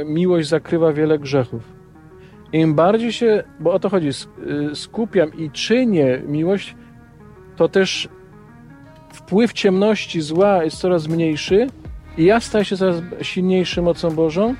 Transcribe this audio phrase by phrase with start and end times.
[0.00, 1.62] e, miłość zakrywa wiele grzechów.
[2.52, 6.74] Im bardziej się, bo o to chodzi, y, skupiam i czynię miłość,
[7.56, 8.08] to też
[9.12, 11.66] wpływ ciemności, zła jest coraz mniejszy
[12.18, 14.54] i ja staję się coraz silniejszy mocą Bożą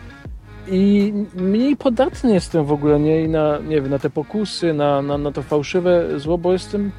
[0.68, 5.18] i mniej podatny jestem w ogóle nie, na, nie wiem, na te pokusy, na, na,
[5.18, 6.92] na to fałszywe zło, bo jestem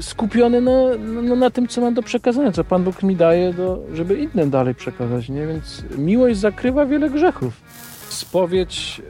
[0.00, 3.78] skupiony na, na, na, tym, co mam do przekazania, co Pan Bóg mi daje, do,
[3.94, 5.28] żeby innym dalej przekazać.
[5.28, 5.46] Nie?
[5.46, 7.60] Więc miłość zakrywa wiele grzechów.
[8.08, 9.02] Spowiedź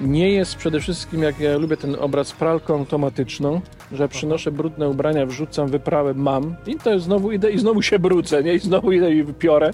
[0.00, 3.60] nie jest przede wszystkim, jak ja lubię ten obraz, pralką automatyczną,
[3.92, 8.42] że przynoszę brudne ubrania, wrzucam, wyprawę, mam i to znowu idę i znowu się brudzę,
[8.42, 8.54] nie?
[8.54, 9.70] I znowu idę i wypiorę.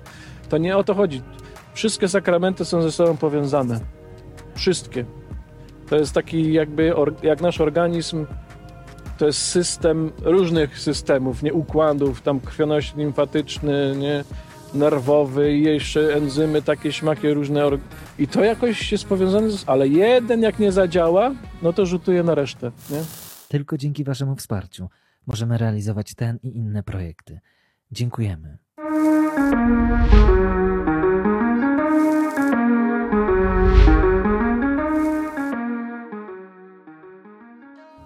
[0.49, 1.23] To nie o to chodzi.
[1.75, 3.81] Wszystkie sakramenty są ze sobą powiązane.
[4.55, 5.05] Wszystkie.
[5.89, 8.27] To jest taki jakby, jak nasz organizm,
[9.19, 14.25] to jest system różnych systemów, nie układów, tam krwionośny limfatyczny, nie,
[14.75, 17.63] nerwowy i jeszcze enzymy takie, śmakie różne.
[18.19, 19.65] I to jakoś jest powiązane, z...
[19.67, 23.01] ale jeden jak nie zadziała, no to rzutuje na resztę, nie?
[23.49, 24.89] Tylko dzięki Waszemu wsparciu
[25.27, 27.41] możemy realizować ten i inne projekty.
[27.91, 28.59] Dziękujemy.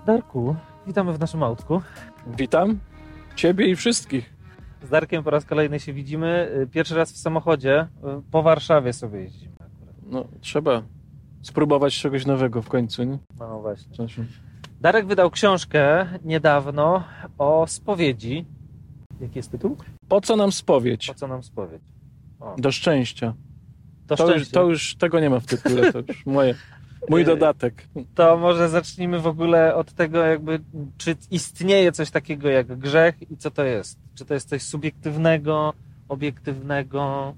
[0.06, 1.82] Darku, witamy w naszym autku.
[2.38, 2.78] Witam
[3.36, 4.34] Ciebie i wszystkich.
[4.82, 6.50] Z Darkiem po raz kolejny się widzimy.
[6.72, 7.88] Pierwszy raz w samochodzie.
[8.30, 9.54] Po Warszawie sobie jeździmy.
[10.06, 10.82] No, trzeba
[11.42, 13.18] spróbować czegoś nowego w końcu, nie?
[13.38, 14.06] No właśnie.
[14.80, 17.04] Darek wydał książkę niedawno
[17.38, 18.46] o spowiedzi.
[19.20, 19.76] Jaki jest tytuł?
[20.08, 21.06] Po co nam spowiedź?
[21.06, 21.82] Po co nam spowiedź?
[22.40, 22.54] O.
[22.58, 23.34] Do szczęścia.
[24.06, 24.34] To.
[24.34, 26.54] Już, to już tego nie ma w tytule, to już moje.
[27.08, 27.88] Mój dodatek.
[28.14, 30.60] To może zacznijmy w ogóle od tego, jakby,
[30.98, 33.98] czy istnieje coś takiego jak grzech i co to jest?
[34.14, 35.72] Czy to jest coś subiektywnego,
[36.08, 37.34] obiektywnego?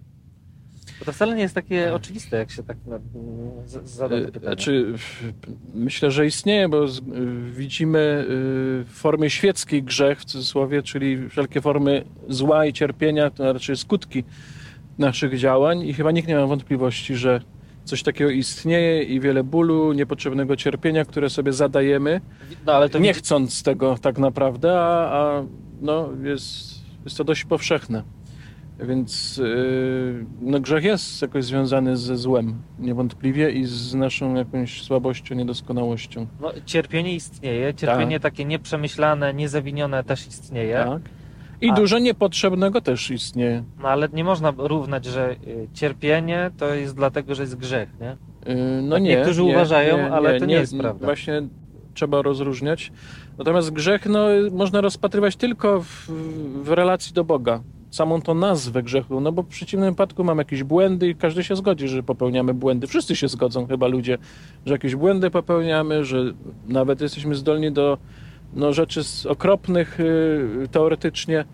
[0.99, 2.77] Bo to wcale nie jest takie oczywiste, jak się tak
[3.85, 4.47] zada pytanie.
[4.47, 4.95] Znaczy,
[5.75, 6.87] myślę, że istnieje, bo
[7.51, 13.53] widzimy y, w formie świeckiej grzech, w cudzysłowie, czyli wszelkie formy zła i cierpienia, to
[13.53, 14.25] znaczy skutki
[14.99, 17.41] naszych działań i chyba nikt nie ma wątpliwości, że
[17.89, 22.21] coś takiego istnieje i wiele bólu, niepotrzebnego cierpienia, które sobie zadajemy,
[22.67, 25.45] no, nie chcąc tego tak naprawdę, a, a
[25.81, 28.03] no, jest, jest to dość powszechne.
[28.81, 35.35] Więc yy, no, grzech jest jakoś związany ze złem, niewątpliwie, i z naszą jakąś słabością,
[35.35, 36.27] niedoskonałością.
[36.41, 38.33] No, cierpienie istnieje, cierpienie tak.
[38.33, 40.75] takie nieprzemyślane, niezawinione też istnieje.
[40.75, 41.03] Tak.
[41.61, 41.75] I A...
[41.75, 43.65] dużo niepotrzebnego też istnieje.
[43.83, 48.17] No ale nie można równać, że y, cierpienie to jest dlatego, że jest grzech, nie?
[48.55, 49.09] Yy, no tak nie.
[49.09, 51.07] Niektórzy nie, uważają, nie, ale nie, to nie, jest prawda.
[51.07, 51.43] Właśnie
[51.95, 52.93] trzeba rozróżniać.
[53.39, 56.11] Natomiast grzech no, można rozpatrywać tylko w,
[56.63, 60.63] w relacji do Boga samą tą nazwę grzechu, no bo w przeciwnym wypadku mam jakieś
[60.63, 62.87] błędy i każdy się zgodzi, że popełniamy błędy.
[62.87, 64.19] Wszyscy się zgodzą chyba ludzie,
[64.67, 66.33] że jakieś błędy popełniamy, że
[66.69, 67.99] nawet jesteśmy zdolni do
[68.53, 71.45] no, rzeczy okropnych y, teoretycznie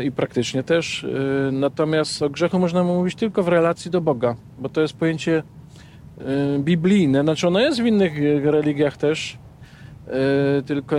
[0.00, 1.04] y, i praktycznie też.
[1.04, 5.42] Y, natomiast o grzechu można mówić tylko w relacji do Boga, bo to jest pojęcie
[6.58, 7.22] biblijne.
[7.22, 8.12] Znaczy ono jest w innych
[8.44, 9.38] religiach też,
[10.66, 10.96] tylko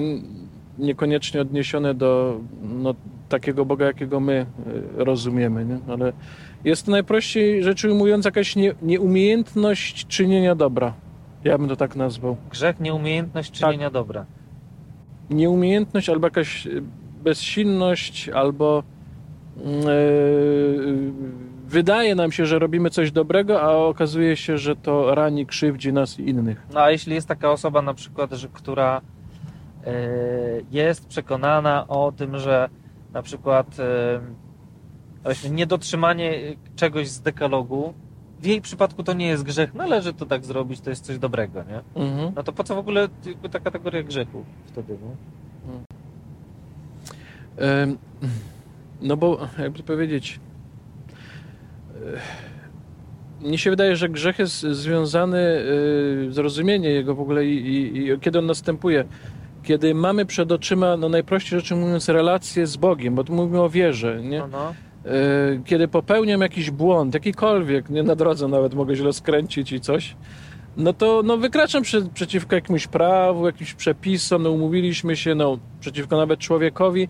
[0.78, 2.96] niekoniecznie odniesione do no,
[3.30, 4.46] takiego Boga, jakiego my
[4.96, 5.66] rozumiemy.
[5.66, 5.80] Nie?
[5.94, 6.14] Ale
[6.64, 10.94] jest to najprościej rzecz ujmując jakaś nie, nieumiejętność czynienia dobra.
[11.44, 12.38] Ja bym to tak nazwał.
[12.52, 13.94] Grzech, nieumiejętność czynienia tak.
[13.94, 14.26] dobra.
[15.32, 16.70] Nieumiejętność albo jakaś e,
[17.24, 18.84] bezsilność, albo
[19.58, 21.12] yy,
[21.68, 26.20] wydaje nam się, że robimy coś dobrego, a okazuje się, że to rani, krzywdzi nas
[26.20, 26.68] i innych.
[26.74, 29.02] No a jeśli jest taka osoba na przykład, że, która
[29.86, 29.92] yy,
[30.72, 32.70] jest przekonana o tym, że
[33.14, 37.94] na przykład e, niedotrzymanie czegoś z dekalogu,
[38.42, 41.64] w jej przypadku to nie jest grzech, należy to tak zrobić, to jest coś dobrego,
[41.64, 42.04] nie?
[42.04, 42.34] Mhm.
[42.36, 43.08] No to po co w ogóle
[43.52, 45.16] ta kategoria grzechu wtedy, nie?
[47.58, 47.98] Mhm.
[49.02, 50.40] No bo, jakby powiedzieć,
[53.42, 58.20] mnie się wydaje, że grzech jest związany, e, zrozumienie jego w ogóle i, i, i
[58.20, 59.06] kiedy on następuje
[59.64, 63.70] kiedy mamy przed oczyma, no najprościej rzeczy mówiąc, relacje z Bogiem, bo tu mówimy o
[63.70, 64.40] wierze, nie?
[64.40, 64.74] No, no.
[65.06, 70.16] E, kiedy popełniam jakiś błąd, jakikolwiek, nie na drodze nawet mogę źle skręcić i coś,
[70.78, 76.18] no to no, wykraczam przy, przeciwko jakimś prawu, jakimś przepisom, no umówiliśmy się, no przeciwko
[76.18, 77.08] nawet człowiekowi.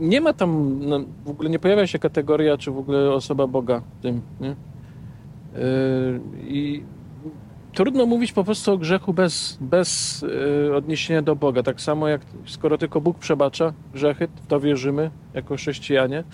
[0.00, 3.82] Nie ma tam, no, w ogóle nie pojawia się kategoria, czy w ogóle osoba Boga
[3.98, 4.50] w tym, nie?
[4.50, 4.56] E,
[6.48, 6.82] I
[7.76, 10.22] trudno mówić po prostu o grzechu bez, bez
[10.66, 11.62] yy, odniesienia do Boga.
[11.62, 16.24] Tak samo jak skoro tylko Bóg przebacza grzechy, to wierzymy jako chrześcijanie,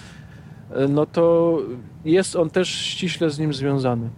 [0.71, 1.59] e, no to
[2.05, 4.09] jest on też ściśle z nim związany.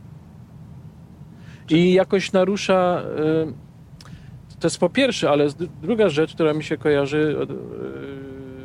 [1.70, 3.02] I jakoś narusza.
[3.18, 5.46] e, To jest po pierwsze, ale
[5.82, 7.36] druga rzecz, która mi się kojarzy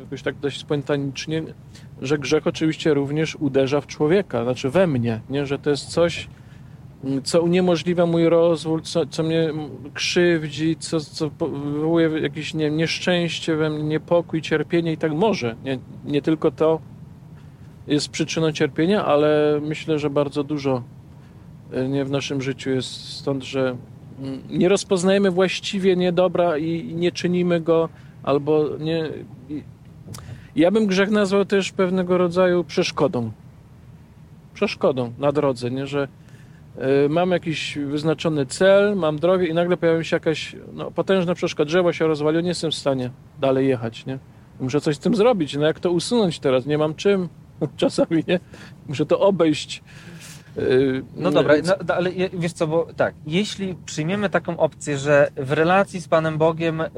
[0.00, 1.42] jakoś tak dość spontanicznie,
[2.02, 5.46] że grzech oczywiście również uderza w człowieka, znaczy we mnie, nie?
[5.46, 6.28] że to jest coś,
[7.24, 9.52] co uniemożliwia mój rozwój, co, co mnie
[9.94, 15.56] krzywdzi, co, co wywołuje jakieś nie, nieszczęście we mnie, niepokój, cierpienie i tak może.
[15.64, 16.80] Nie, nie tylko to
[17.86, 20.82] jest przyczyną cierpienia, ale myślę, że bardzo dużo
[21.72, 23.76] e, nie w naszym życiu jest stąd, że
[24.20, 27.88] mm, nie rozpoznajemy właściwie niedobra i, nie czynimy go,
[28.22, 29.10] albo nie.
[30.56, 33.30] Ja bym grzech nazwał też pewnego rodzaju przeszkodą.
[34.54, 35.86] Przeszkodą na drodze, nie?
[35.86, 36.08] że
[37.08, 41.68] mam jakiś wyznaczony cel, mam drogę i nagle pojawia się jakaś no, potężna przeszkoda.
[41.68, 44.06] Drzewo się rozwaliło, nie jestem w stanie dalej jechać.
[44.06, 44.18] Nie?
[44.60, 45.56] Muszę coś z tym zrobić.
[45.56, 46.66] No jak to usunąć teraz?
[46.66, 47.28] Nie mam czym.
[47.76, 48.40] Czasami nie.
[48.88, 49.82] Muszę to obejść.
[51.16, 55.30] No dobra, więc- no, no, ale wiesz co, bo tak, jeśli przyjmiemy taką opcję, że
[55.36, 56.88] w relacji z Panem Bogiem y,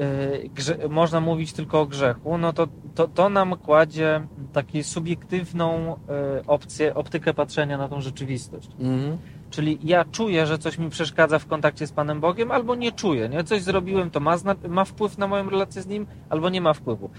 [0.89, 5.95] można mówić tylko o grzechu, no to, to, to nam kładzie taką subiektywną
[6.39, 8.69] y, opcję, optykę patrzenia na tą rzeczywistość.
[8.79, 9.17] Mhm.
[9.49, 13.29] Czyli ja czuję, że coś mi przeszkadza w kontakcie z Panem Bogiem, albo nie czuję.
[13.29, 13.43] Nie?
[13.43, 14.35] Coś zrobiłem, to ma,
[14.69, 17.09] ma wpływ na moją relację z Nim, albo nie ma wpływu.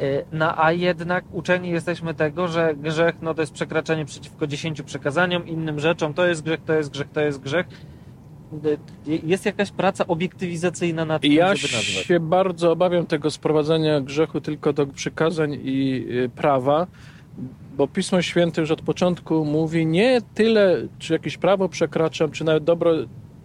[0.00, 4.84] Y, No a jednak uczeni jesteśmy tego, że grzech no, to jest przekraczanie przeciwko dziesięciu
[4.84, 6.14] przekazaniom, innym rzeczom.
[6.14, 7.66] To jest grzech, to jest grzech, to jest grzech.
[8.64, 8.78] Y,
[9.26, 12.06] Jest jakaś praca obiektywizacyjna nad tym, Ja żeby nazwać.
[12.06, 16.86] się bardzo obawiam tego sprowadzania grzechu tylko do przykazań i y, prawa,
[17.76, 22.64] bo Pismo Święte już od początku mówi nie tyle, czy jakieś prawo przekraczam, czy nawet
[22.64, 22.92] dobro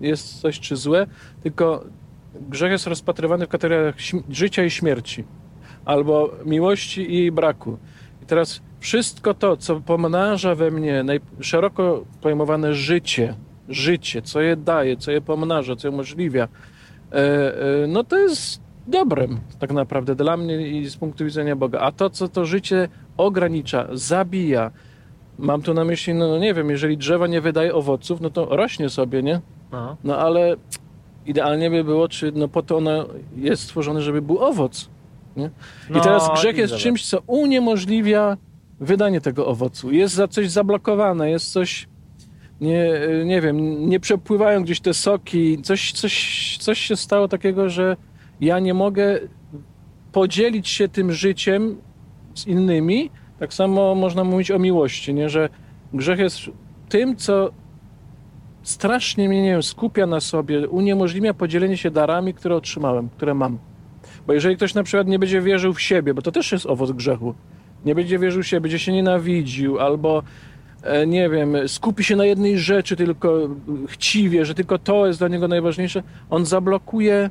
[0.02, 1.08] jest coś, czy złe,
[1.44, 1.84] tylko
[2.50, 3.96] grzech jest rozpatrywany w kategoriach
[4.30, 5.24] życia i śmierci,
[5.90, 7.78] albo miłości i jej braku.
[8.24, 11.04] I teraz wszystko to, co pomnaża we mnie
[11.40, 13.36] szeroko pojmowane życie,
[13.70, 18.62] życie, co je daje, co je pomnaża, co je umożliwia, e, e, no to jest
[18.88, 21.80] dobrem tak naprawdę dla mnie i z punktu widzenia Boga.
[21.80, 24.72] A to, co to życie ogranicza, zabija,
[25.40, 28.90] mam tu na myśli, no nie wiem, jeżeli drzewo nie wydaje owoców, no to rośnie
[28.90, 29.42] sobie, nie?
[29.72, 29.98] No.
[30.04, 30.56] No ale
[31.26, 34.90] idealnie by było, czy no po to ono jest stworzone, żeby był owoc.
[35.38, 35.46] Nie?
[35.90, 36.84] I No, teraz grzech i jest zobacz.
[36.84, 38.38] czymś, co uniemożliwia
[38.80, 39.92] wydanie tego owocu.
[39.92, 41.88] Jest za coś zablokowane, jest coś,
[42.62, 42.90] nie,
[43.26, 47.98] nie wiem, nie przepływają gdzieś te soki, coś, coś, coś się stało takiego, że
[48.42, 49.20] ja nie mogę
[50.12, 51.78] podzielić się tym życiem
[52.36, 53.12] z innymi.
[53.40, 55.30] Tak samo można mówić o miłości, nie?
[55.30, 55.50] że
[55.94, 56.40] grzech jest
[56.90, 57.52] tym, co
[58.64, 63.58] strasznie mnie, nie wiem, skupia na sobie, uniemożliwia podzielenie się darami, które otrzymałem, które mam.
[64.30, 66.92] Bo jeżeli ktoś na przykład nie będzie wierzył w siebie, bo to też jest owoc
[66.92, 67.36] grzechu,
[67.86, 70.24] nie będzie wierzył w siebie, będzie się nienawidził, albo
[70.84, 73.50] e, nie wiem, skupi się na jednej rzeczy tylko
[73.88, 77.30] chciwie, że tylko to jest dla niego najważniejsze, on zablokuje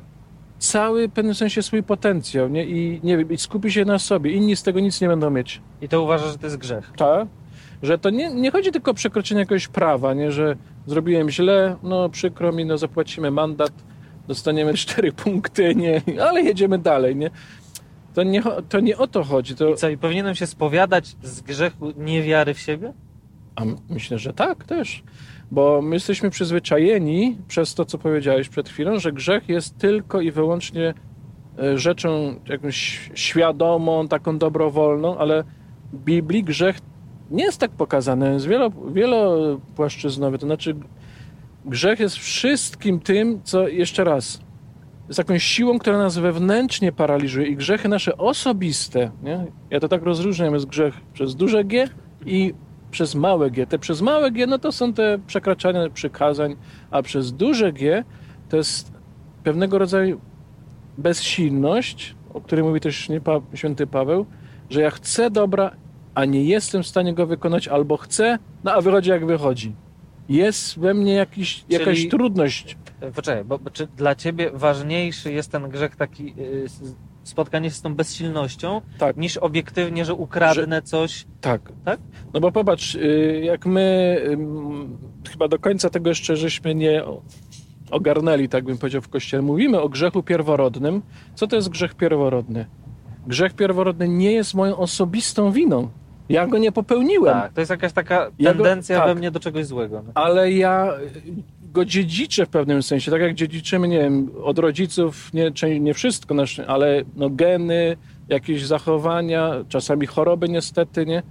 [0.57, 2.65] cały w pewnym sensie swój potencjał nie?
[2.65, 4.31] i nie wiem, i skupi się na sobie.
[4.31, 5.61] Inni z tego nic nie będą mieć.
[5.81, 6.91] I to uważasz, że to jest grzech.
[6.97, 7.27] Tak?
[7.83, 10.31] Że to nie, nie chodzi tylko o przekroczenie jakiegoś prawa, nie?
[10.31, 10.55] że
[10.87, 13.71] zrobiłem źle, no przykro mi, no zapłacimy mandat,
[14.29, 16.01] dostaniemy cztery punkty, nie?
[16.29, 17.15] ale jedziemy dalej.
[17.15, 17.29] Nie?
[18.13, 19.55] To, nie, to nie o to chodzi.
[19.55, 22.93] To, I co, i powinienem się spowiadać z grzechu niewiary w siebie?
[23.59, 25.03] a myślę, że tak też.
[25.51, 30.31] Bo my jesteśmy przyzwyczajeni przez to, co powiedziałeś przed chwilą, że grzech jest tylko i
[30.31, 30.93] wyłącznie
[31.59, 35.43] e, rzeczą jakąś świadomą, taką dobrowolną, ale
[35.93, 36.79] w Biblii grzech
[37.31, 40.37] nie jest tak pokazany, jest wielo, wielopłaszczyznowy.
[40.37, 40.75] To znaczy,
[41.69, 44.41] grzech jest wszystkim tym, co jeszcze raz.
[45.07, 49.45] Jest jakąś siłą, która nas wewnętrznie paraliżuje i grzechy nasze osobiste, nie?
[49.69, 51.87] ja to tak rozróżniam, jest grzech przez duże G
[52.25, 52.53] i
[52.91, 53.67] przez małe G.
[53.67, 56.55] Te przez małe G, no to są te przekraczania przykazań,
[56.91, 58.03] a przez duże G
[58.49, 58.91] to jest
[59.43, 60.21] pewnego rodzaju
[60.97, 63.09] bezsilność, o której mówi też
[63.53, 64.25] święty Paweł,
[64.69, 65.71] że ja chcę dobra,
[66.15, 69.73] a nie jestem w stanie go wykonać, albo chcę, no a wychodzi jak wychodzi.
[70.29, 72.77] Jest we mnie jakiś, jakaś Czyli- trudność.
[73.01, 77.69] E, Poczekaj, bo, bo czy dla ciebie ważniejszy jest ten grzech taki y, s- spotkanie
[77.69, 79.17] się z tą bezsilnością, Tak.
[79.17, 81.25] niż obiektywnie, że ukradnę coś?
[81.41, 81.61] Tak.
[81.85, 81.99] Tak?
[82.33, 84.97] No bo popatrz, y, jak my ym,
[85.31, 87.03] chyba do końca tego jeszcze żeśmy nie
[87.91, 89.43] ogarnęli, tak bym powiedział, w Kościele.
[89.43, 91.01] Mówimy o grzechu pierworodnym.
[91.35, 92.65] Co to jest grzech pierworodny?
[93.27, 95.89] Grzech pierworodny nie jest moją osobistą winą.
[96.29, 99.07] Ja go nie popełniłem, Tak, to jest jakaś taka Ja go- tendencja tak.
[99.07, 100.01] we mnie do czegoś złego.
[100.05, 100.11] No.
[100.15, 100.91] ale ja
[101.73, 103.11] go dziedziczę w pewnym sensie.
[103.11, 106.35] Tak jak dziedziczymy, nie wiem, od rodziców, nie, nie wszystko,
[106.67, 107.97] ale no, geny,
[108.29, 111.23] jakieś zachowania, czasami choroby niestety, nie?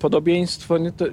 [0.00, 0.78] podobieństwo.
[0.78, 1.04] Nie, to,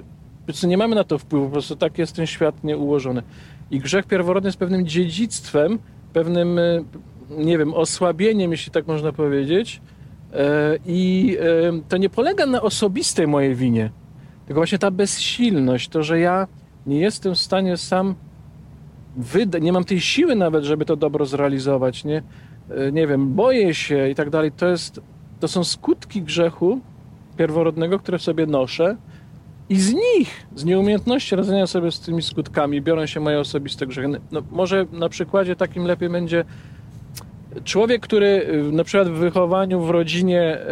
[0.66, 3.22] nie mamy na to wpływu, po prostu tak jest ten świat nieułożony.
[3.70, 5.78] I grzech pierworodny jest pewnym dziedzictwem,
[6.12, 6.60] pewnym,
[7.30, 9.80] nie wiem, osłabieniem, jeśli tak można powiedzieć.
[10.34, 13.90] E, I e, to nie polega na osobistej mojej winie,
[14.46, 16.46] tylko właśnie ta bezsilność, to, że ja
[16.86, 18.14] nie jestem w stanie sam
[19.16, 22.22] wydać, nie mam tej siły nawet, żeby to dobro zrealizować, nie,
[22.92, 24.52] nie wiem, boję się i tak dalej.
[24.52, 25.00] To, jest,
[25.40, 26.80] to są skutki grzechu
[27.36, 28.96] pierworodnego, które w sobie noszę
[29.68, 34.20] i z nich, z nieumiejętności radzenia sobie z tymi skutkami, biorą się moje osobiste grzechy.
[34.32, 36.44] No, może na przykładzie takim lepiej będzie
[37.64, 40.66] człowiek, który na przykład w wychowaniu w rodzinie e,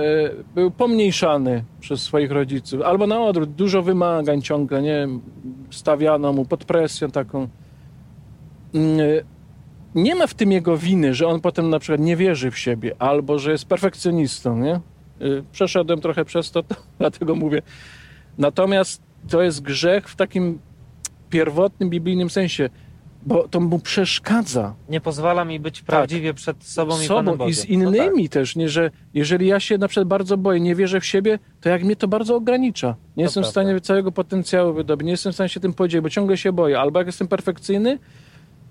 [0.55, 5.09] był pomniejszany przez swoich rodziców, albo na odwrót, dużo wymagań ciągle, nie
[5.71, 7.49] stawiano mu pod presją taką.
[8.75, 9.05] Mm, e,
[9.95, 12.95] nie ma w tym jego winy, że on potem na przykład nie wierzy w siebie,
[12.99, 14.81] albo że jest perfekcjonistą, nie?
[15.53, 17.63] Przeszedłem trochę przez to, to dlatego mówię,
[18.39, 20.59] Natomiast to jest grzech w takim
[21.31, 22.71] pierwotnym biblijnym sensie,
[23.27, 24.75] bo to mu przeszkadza.
[24.89, 25.87] Nie pozwala mi być tak.
[25.87, 27.51] prawdziwie przed sobą, sobą i Panem Bogiem.
[27.51, 28.33] I z innymi no tak.
[28.33, 31.69] też, nie, że jeżeli ja się na przykład bardzo boję, nie wierzę w siebie, to
[31.69, 32.89] jak mnie to bardzo ogranicza.
[32.89, 33.49] Nie to jestem prawda.
[33.49, 36.53] w stanie całego potencjału wydobyć, nie jestem w stanie się tym podzielić, bo ciągle się
[36.53, 36.81] boję.
[36.81, 37.99] Albo jak jestem perfekcyjny,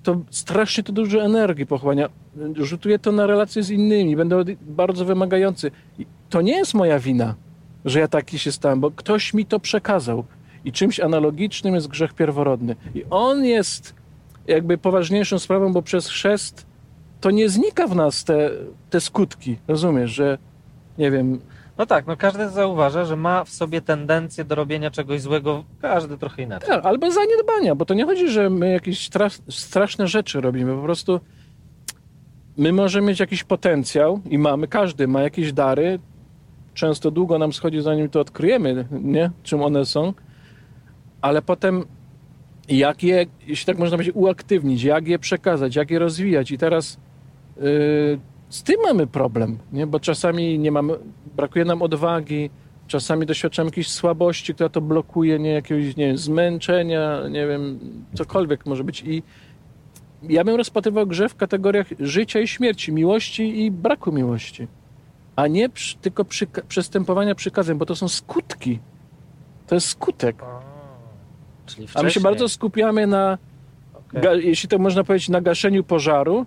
[0.03, 2.09] to strasznie to dużo energii pochłania.
[2.55, 5.71] Rzutuję to na relacje z innymi, będę bardzo wymagający.
[5.99, 7.35] I to nie jest moja wina
[7.85, 10.23] że ja taki się stałem, bo ktoś mi to przekazał.
[10.65, 12.75] I czymś analogicznym jest grzech pierworodny.
[12.95, 13.95] I on jest
[14.47, 16.65] jakby poważniejszą sprawą, bo przez chrzest
[17.21, 18.49] to nie znika w nas te,
[18.89, 19.57] te skutki.
[19.67, 20.37] Rozumiesz, że
[20.97, 21.39] nie wiem.
[21.77, 26.17] No tak, no każdy zauważa, że ma w sobie tendencję do robienia czegoś złego, każdy
[26.17, 26.69] trochę inaczej.
[26.69, 29.09] Tak, albo zaniedbania, bo to nie chodzi, że my jakieś
[29.49, 31.19] straszne rzeczy robimy, po prostu
[32.57, 35.99] my możemy mieć jakiś potencjał i mamy, każdy ma jakieś dary,
[36.73, 39.31] często długo nam schodzi, zanim to odkryjemy, nie?
[39.43, 40.13] czym one są,
[41.21, 41.85] ale potem
[42.69, 46.51] jak je, jeśli tak można powiedzieć, uaktywnić, jak je przekazać, jak je rozwijać.
[46.51, 46.97] I teraz
[47.57, 47.63] yy,
[48.49, 49.87] z tym mamy problem, nie?
[49.87, 50.93] bo czasami nie mamy,
[51.35, 52.49] brakuje nam odwagi,
[52.87, 57.79] czasami doświadczamy jakiejś słabości, która to blokuje, nie jakiegoś nie wiem, zmęczenia, nie wiem,
[58.13, 59.03] cokolwiek może być.
[59.03, 59.23] I
[60.29, 64.67] ja bym rozpatrywał grze w kategoriach życia i śmierci, miłości i braku miłości
[65.35, 68.79] a nie przy, tylko przy, przestępowania przykazem, bo to są skutki.
[69.67, 70.35] To jest skutek.
[71.75, 73.37] Czyli a my się bardzo skupiamy na,
[74.17, 74.41] okay.
[74.41, 76.45] jeśli to można powiedzieć, na gaszeniu pożaru,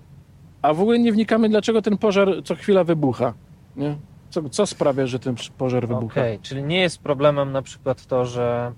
[0.62, 3.35] a w ogóle nie wnikamy, dlaczego ten pożar co chwila wybucha.
[3.76, 3.97] Nie?
[4.31, 6.21] Co, co sprawia, że ten pożar wybucha?
[6.21, 6.38] Okay.
[6.43, 8.73] Czyli nie jest problemem na przykład to, że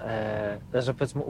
[0.00, 1.22] e, że powiedzmy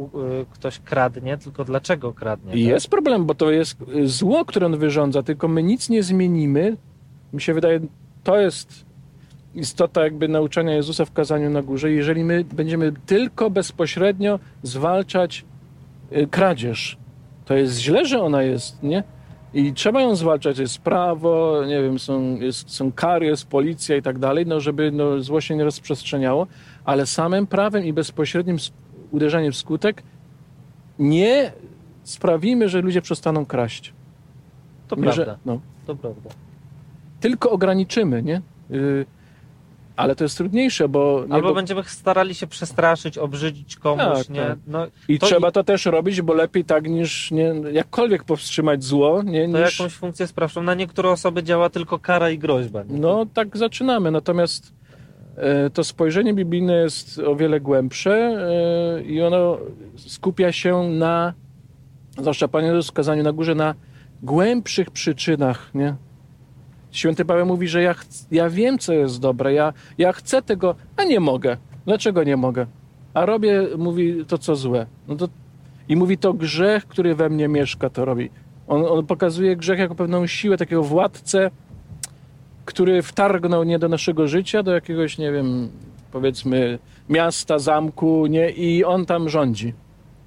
[0.53, 2.51] ktoś kradnie, tylko dlaczego kradnie?
[2.51, 2.61] Tak?
[2.61, 6.77] Jest problem, bo to jest zło, które on wyrządza, tylko my nic nie zmienimy,
[7.33, 7.81] mi się wydaje,
[8.25, 8.92] to jest
[9.55, 11.93] istota jakby nauczania Jezusa w kazaniu na górze.
[11.93, 15.45] Jeżeli my będziemy tylko bezpośrednio zwalczać
[16.13, 16.97] y, kradzież,
[17.45, 19.05] to jest źle, że ona jest, nie?
[19.55, 24.03] I trzeba ją zwalczać, jest prawo, nie wiem, są, jest, są kary, jest policja i
[24.03, 26.47] tak dalej, no żeby no, zło się nie rozprzestrzeniało,
[26.85, 28.57] ale samym prawem i bezpośrednim
[29.11, 30.03] uderzeniem w skutek
[30.99, 31.53] nie
[32.05, 33.93] sprawimy, że ludzie przestaną kraść.
[34.89, 35.25] To nie, prawda.
[35.25, 35.61] Że, no.
[35.87, 36.31] To prawda
[37.23, 38.43] tylko ograniczymy, nie?
[38.71, 39.07] Yy,
[39.97, 41.25] ale to jest trudniejsze, bo...
[41.31, 41.55] Albo bo...
[41.55, 44.41] będziemy starali się przestraszyć, obrzydzić komuś, tak, nie?
[44.41, 44.59] Tak.
[44.67, 45.53] No, I to trzeba i...
[45.53, 49.49] to też robić, bo lepiej tak niż nie, jakkolwiek powstrzymać zło, nie?
[49.53, 49.79] To niż...
[49.79, 50.63] jakąś funkcję sprawczą.
[50.63, 52.83] Na niektóre osoby działa tylko kara i groźba.
[52.83, 53.01] Nie?
[53.01, 54.73] No tak zaczynamy, natomiast
[55.37, 58.13] e, to spojrzenie biblijne jest o wiele głębsze
[58.99, 59.59] e, i ono
[59.97, 61.33] skupia się na,
[62.19, 63.75] zwłaszcza Panie Jezus w kazaniu na górze, na
[64.23, 65.95] głębszych przyczynach, nie?
[66.93, 67.95] Święty Paweł mówi, że ja,
[68.31, 71.57] ja wiem, co jest dobre, ja, ja chcę tego, a nie mogę.
[71.87, 72.67] Dlaczego nie mogę?
[73.15, 74.87] A robię, mówi, to co złe.
[75.09, 75.29] No to,
[75.89, 78.31] I mówi, to grzech, który we mnie mieszka, to robi.
[78.69, 81.51] On, on pokazuje grzech jako pewną siłę, takiego władcę,
[82.65, 85.69] który wtargnął nie do naszego życia, do jakiegoś, nie wiem,
[86.13, 88.51] powiedzmy, miasta, zamku, nie?
[88.51, 89.75] I on tam rządzi.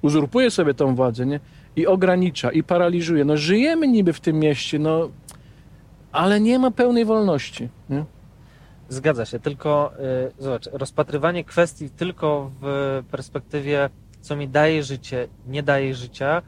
[0.02, 1.40] Uzurpuje sobie tą władzę, nie?
[1.76, 3.24] I ogranicza, i paraliżuje.
[3.24, 5.08] No żyjemy niby w tym mieście, no
[6.16, 7.68] ale nie ma pełnej wolności.
[7.90, 8.04] Nie?
[8.88, 15.62] Zgadza się, tylko yy, zobacz, rozpatrywanie kwestii tylko w perspektywie, co mi daje życie, nie
[15.62, 16.42] daje życia,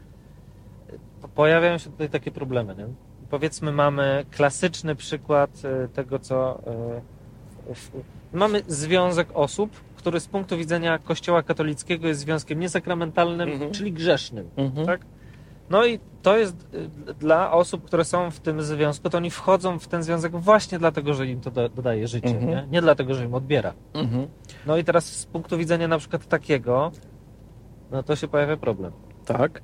[1.34, 2.74] pojawiają się tutaj takie problemy.
[2.74, 2.86] Nie?
[3.30, 5.50] Powiedzmy, mamy klasyczny przykład
[5.84, 6.62] y, tego, co.
[7.68, 13.70] Yy, mamy związek osób, który z punktu widzenia Kościoła katolickiego jest związkiem niesakramentalnym, mhm.
[13.70, 14.50] czyli grzesznym.
[14.56, 14.86] Mhm.
[14.86, 15.00] Tak?
[15.70, 16.66] No i to jest
[17.10, 20.78] y, dla osób, które są w tym związku, to oni wchodzą w ten związek właśnie
[20.78, 22.48] dlatego, że im to do, dodaje życie, Mhm.
[22.48, 22.66] nie?
[22.70, 23.74] nie dlatego, że im odbiera.
[23.94, 24.26] Mhm.
[24.66, 26.90] No i teraz z punktu widzenia na przykład takiego,
[27.90, 28.92] no to się pojawia problem.
[29.24, 29.62] Tak.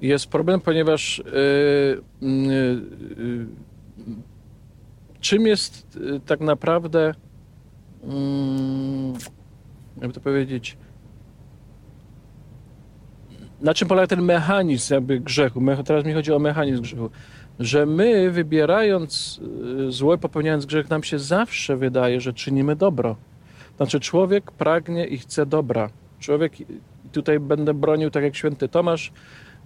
[0.00, 1.22] Jest problem, ponieważ
[2.22, 2.82] yy, yy,
[3.18, 3.46] yy,
[5.20, 7.14] czym jest yy, tak naprawdę,
[8.04, 8.10] yy,
[10.00, 10.76] jakby to powiedzieć,
[13.62, 15.60] na czym polega ten mechanizm jakby grzechu?
[15.84, 17.10] Teraz mi chodzi o mechanizm grzechu.
[17.60, 19.40] Że my wybierając
[19.76, 23.16] yy, złe, popełniając grzech, nam się zawsze wydaje, że czynimy dobro.
[23.76, 25.90] Znaczy człowiek pragnie i chce dobra.
[26.20, 26.52] Człowiek,
[27.12, 29.12] tutaj będę bronił tak jak święty Tomasz,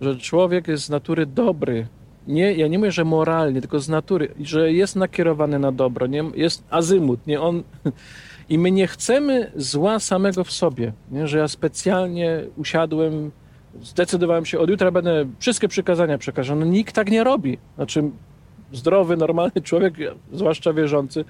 [0.01, 1.87] że człowiek jest z natury dobry.
[2.27, 6.25] Nie, ja nie mówię, że moralnie, tylko z natury, że jest nakierowany na dobro, nie,
[6.35, 7.63] jest azymut, nie on.
[8.49, 11.27] I my nie chcemy zła samego w sobie, nie?
[11.27, 13.31] że ja specjalnie usiadłem,
[13.83, 16.57] zdecydowałem się, od jutra będę wszystkie przykazania przekażę.
[16.57, 17.59] No nikt tak nie robi.
[17.77, 18.03] Znaczy
[18.73, 19.95] zdrowy, normalny człowiek,
[20.33, 21.25] zwłaszcza wierzący,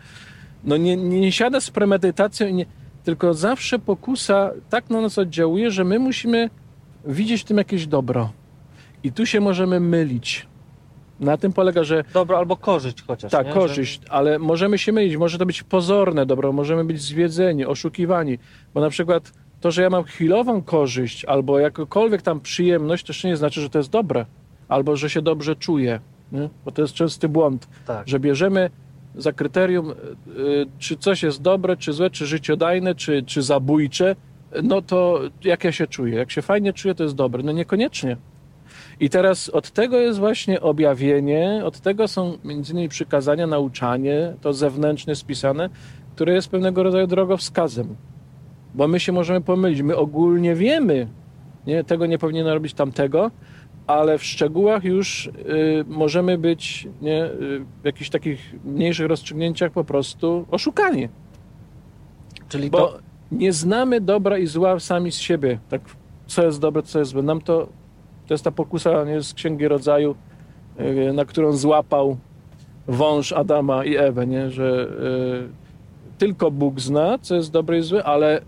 [0.65, 2.67] no nie, nie siada z premedytacją, nie,
[3.05, 6.51] tylko zawsze pokusa tak na nas oddziałuje, że my musimy
[7.05, 8.33] widzieć w tym jakieś dobro.
[9.05, 10.47] I tu się możemy mylić.
[11.21, 13.33] Na tym polega, że Dobro albo korzyść chociaż.
[13.33, 13.53] tak, nie?
[13.53, 15.17] korzyść, ale możemy się mylić.
[15.17, 18.39] Może to być pozorne dobro, możemy być zwiedzeni, oszukiwani.
[18.75, 19.33] Bo na przykład
[19.67, 23.71] to, że ja mam chwilową korzyść albo jakąkolwiek tam przyjemność, to jeszcze nie znaczy, że
[23.71, 24.27] to jest dobre.
[24.69, 26.01] Albo, że się dobrze czuję.
[26.33, 26.49] Nie?
[26.65, 28.09] Bo to jest częsty błąd, Że, tak.
[28.09, 28.71] że bierzemy
[29.15, 29.95] za kryterium, y,
[30.41, 34.17] y, czy coś jest dobre, czy złe, czy życiodajne, czy, czy zabójcze,
[34.63, 36.15] no to jak ja się czuję?
[36.15, 37.43] Jak się fajnie czuję, to jest dobre.
[37.43, 38.17] No niekoniecznie.
[39.01, 44.53] I teraz od tego jest właśnie objawienie, od tego są między innymi przykazania, nauczanie, to
[44.53, 45.71] zewnętrzne spisane,
[46.15, 47.97] które jest pewnego rodzaju drogowskazem.
[48.77, 49.83] Bo my się możemy pomylić.
[49.83, 51.09] My ogólnie wiemy,
[51.67, 53.31] nie, tego nie powinien robić tamtego,
[53.87, 55.31] ale w szczegółach już y,
[55.89, 61.09] możemy być nie, y, w jakichś takich mniejszych rozstrzygnięciach po prostu oszukani.
[62.49, 62.99] Czyli Bo to,
[63.33, 65.59] nie znamy dobra i zła sami z siebie.
[65.69, 65.81] Tak,
[66.27, 67.23] co jest dobre, co jest złe.
[67.23, 67.69] Nam to,
[68.27, 70.15] to jest ta pokusa nie, z Księgi Rodzaju,
[70.81, 72.17] y, na którą złapał
[72.87, 74.51] wąż Adama i Ewę, nie?
[74.51, 74.89] że
[75.53, 78.41] y, tylko Bóg zna, co jest dobre i złe, ale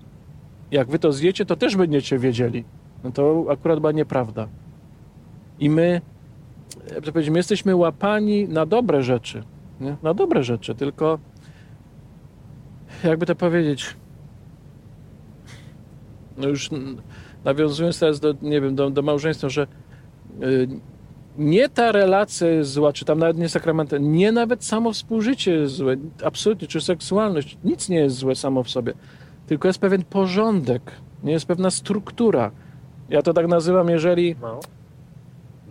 [0.70, 2.64] jak wy to zjecie, to też będziecie wiedzieli.
[3.04, 4.48] No to akurat była nieprawda.
[5.58, 6.00] I my,
[6.88, 9.42] jakby to powiedzieć, my jesteśmy łapani na dobre rzeczy.
[9.80, 9.96] Nie?
[10.02, 11.18] Na dobre rzeczy, tylko
[13.04, 13.96] jakby to powiedzieć,
[16.36, 16.70] no już
[17.44, 19.66] nawiązując teraz do, nie wiem, do, do małżeństwa, że
[20.42, 20.68] y,
[21.38, 25.96] nie ta relacja zła, czy tam nawet nie sakramentalna, nie nawet samo współżycie jest złe,
[26.24, 28.92] absolutnie, czy seksualność, nic nie jest złe samo w sobie,
[29.48, 30.82] tylko jest pewien porządek,
[31.24, 32.50] nie jest pewna struktura.
[33.08, 34.60] Ja to tak nazywam, jeżeli no,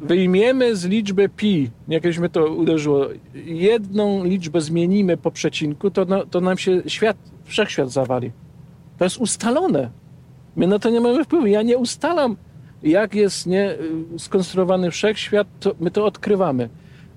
[0.02, 3.08] wyjmiemy z liczby pi, jakieś mnie to uderzyło,
[3.46, 8.32] jedną liczbę zmienimy po przecinku, to, to nam się świat, wszechświat zawali.
[8.98, 9.90] To jest ustalone.
[10.56, 11.48] My na to nie mamy wpływu.
[11.48, 12.38] Ja nie ustalam,
[12.84, 13.72] jak jest nie,
[14.16, 16.70] y, skonstruowany wszechświat, to my to odkrywamy.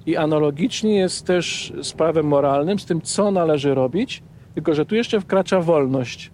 [0.07, 4.23] I analogicznie jest też z prawem moralnym, z tym, co należy robić,
[4.55, 6.31] tylko że tu jeszcze wkracza wolność.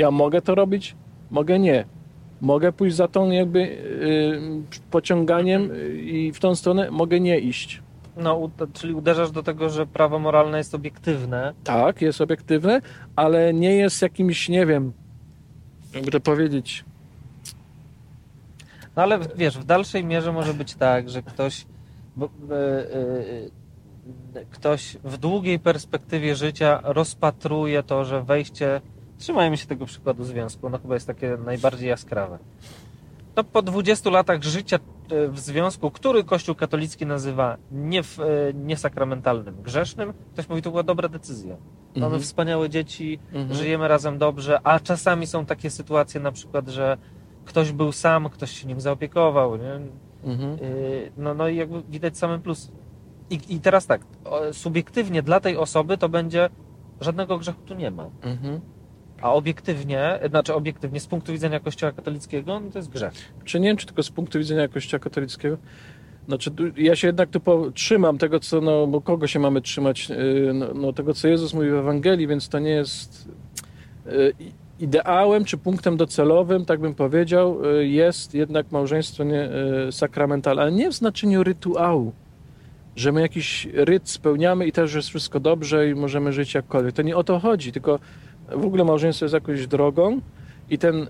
[0.00, 0.96] Ja mogę to robić,
[1.30, 1.84] mogę nie.
[2.40, 4.40] Mogę pójść za tą jakby y,
[4.90, 7.82] pociąganiem y, i w tą stronę mogę nie iść.
[8.16, 11.54] no czyli uderzasz do tego, że prawo moralne jest obiektywne.
[11.64, 12.80] Tak, jest obiektywne,
[13.16, 14.92] ale nie jest jakimś, nie wiem,
[15.94, 16.84] jakby to powiedzieć,
[18.96, 21.66] No ale wiesz, w dalszej mierze może być tak, że ktoś,
[22.50, 22.54] e,
[24.34, 28.80] e, ktoś w długiej perspektywie życia rozpatruje to, że wejście,
[29.20, 32.38] trzymajmy się tego przykładu związku, no chyba jest takie najbardziej jaskrawe.
[33.34, 34.76] To po 20 latach życia
[35.10, 41.08] e, w związku, który Kościół katolicki nazywa e, niesakramentalnym, grzesznym, ktoś mówi, to była dobra
[41.08, 41.56] decyzja.
[41.94, 42.22] Mamy Mhm.
[42.22, 43.54] wspaniałe dzieci, Mhm.
[43.54, 46.96] żyjemy razem dobrze, a czasami są takie sytuacje na przykład, że
[47.44, 49.80] ktoś był sam, ktoś się nim zaopiekował, nie?
[50.24, 50.50] Mhm.
[50.52, 52.72] Yy, No, no i jakby widać same plusy.
[53.30, 54.00] I, I teraz tak,
[54.52, 56.48] subiektywnie dla tej osoby to będzie
[57.00, 58.10] żadnego grzechu tu nie ma.
[58.22, 58.60] Mhm.
[59.22, 63.12] A obiektywnie, znaczy obiektywnie z punktu widzenia Kościoła katolickiego, no to jest grzech.
[63.44, 65.56] Czy nie wiem, czy tylko z punktu widzenia Kościoła katolickiego,
[66.28, 70.52] znaczy ja się jednak tu trzymam tego, co, no, bo kogo się mamy trzymać, Yy,
[70.54, 73.28] no, no, tego, co Jezus mówi w Ewangelii, więc to nie jest
[74.06, 74.34] yy,
[74.80, 79.48] ideałem, czy punktem docelowym, tak bym powiedział, yy, jest jednak małżeństwo nie,
[79.90, 82.12] sakramentalne, ale nie w znaczeniu rytuału,
[82.96, 86.94] że my jakiś ryt spełniamy i też jest wszystko dobrze i możemy żyć jakkolwiek.
[86.94, 87.98] To nie o to chodzi, tylko
[88.56, 90.20] w ogóle małżeństwo jest jakąś drogą
[90.70, 91.08] i ten, y,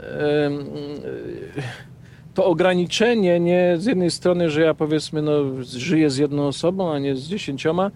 [2.35, 6.98] to ograniczenie nie z jednej strony, że ja powiedzmy no, żyję z jedną osobą, a
[6.98, 7.90] nie z dziesięcioma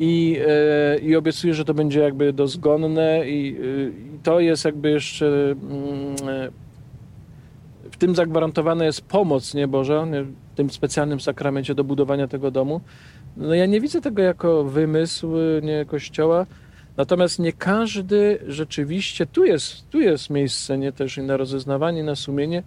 [0.00, 4.90] i, e, i obiecuję, że to będzie jakby dozgonne i, e, i to jest jakby
[4.90, 6.50] jeszcze mm, e,
[7.90, 12.50] w tym zagwarantowana jest pomoc nie Boża, nie, w tym specjalnym sakramencie do budowania tego
[12.50, 12.80] domu.
[13.36, 15.32] No ja nie widzę tego jako wymysł
[15.62, 16.46] nie Kościoła,
[16.96, 22.16] natomiast nie każdy rzeczywiście, tu jest, tu jest miejsce nie też i na rozeznawanie, na
[22.16, 22.62] sumienie,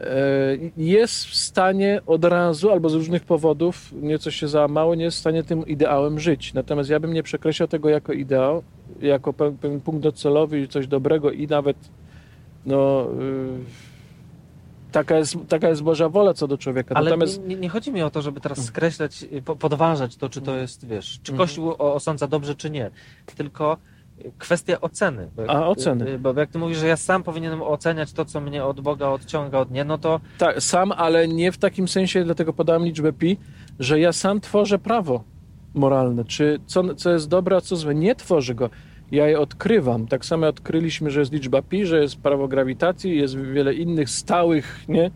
[0.00, 5.16] E, jest w stanie od razu albo z różnych powodów, nieco się załamało, nie jest
[5.16, 6.54] w stanie tym ideałem żyć.
[6.54, 8.62] Natomiast ja bym nie przekreślał tego jako ideał,
[9.00, 11.76] jako pewien punkt docelowy i coś dobrego i nawet
[12.66, 13.85] no, y,
[14.96, 16.94] taka jest, taka jest Boża wola co do człowieka.
[16.94, 17.46] Ale Natomiast...
[17.46, 19.24] nie, nie, chodzi mi o to, żeby teraz skreślać,
[19.58, 21.48] podważać to, czy to jest, wiesz, czy mhm.
[21.48, 22.90] Kościół osądza dobrze, czy nie.
[23.36, 23.76] Tylko
[24.38, 25.28] kwestia oceny.
[25.36, 26.08] Bo jak, A, oceny.
[26.08, 29.08] Y, bo jak ty mówisz, że ja sam powinienem oceniać to, co mnie od Boga
[29.08, 30.20] odciąga od nie, no to...
[30.38, 33.36] Tak, sam, ale nie w takim sensie, dlatego podałem liczbę pi,
[33.78, 35.24] że ja sam tworzę prawo
[35.74, 37.94] moralne, czy co, co jest dobre, a co złe.
[37.94, 38.70] Nie tworzę go.
[39.12, 40.06] Ja je odkrywam.
[40.06, 44.84] Tak samo odkryliśmy, że jest liczba pi, że jest prawo grawitacji, jest wiele innych stałych,
[44.88, 45.10] nie?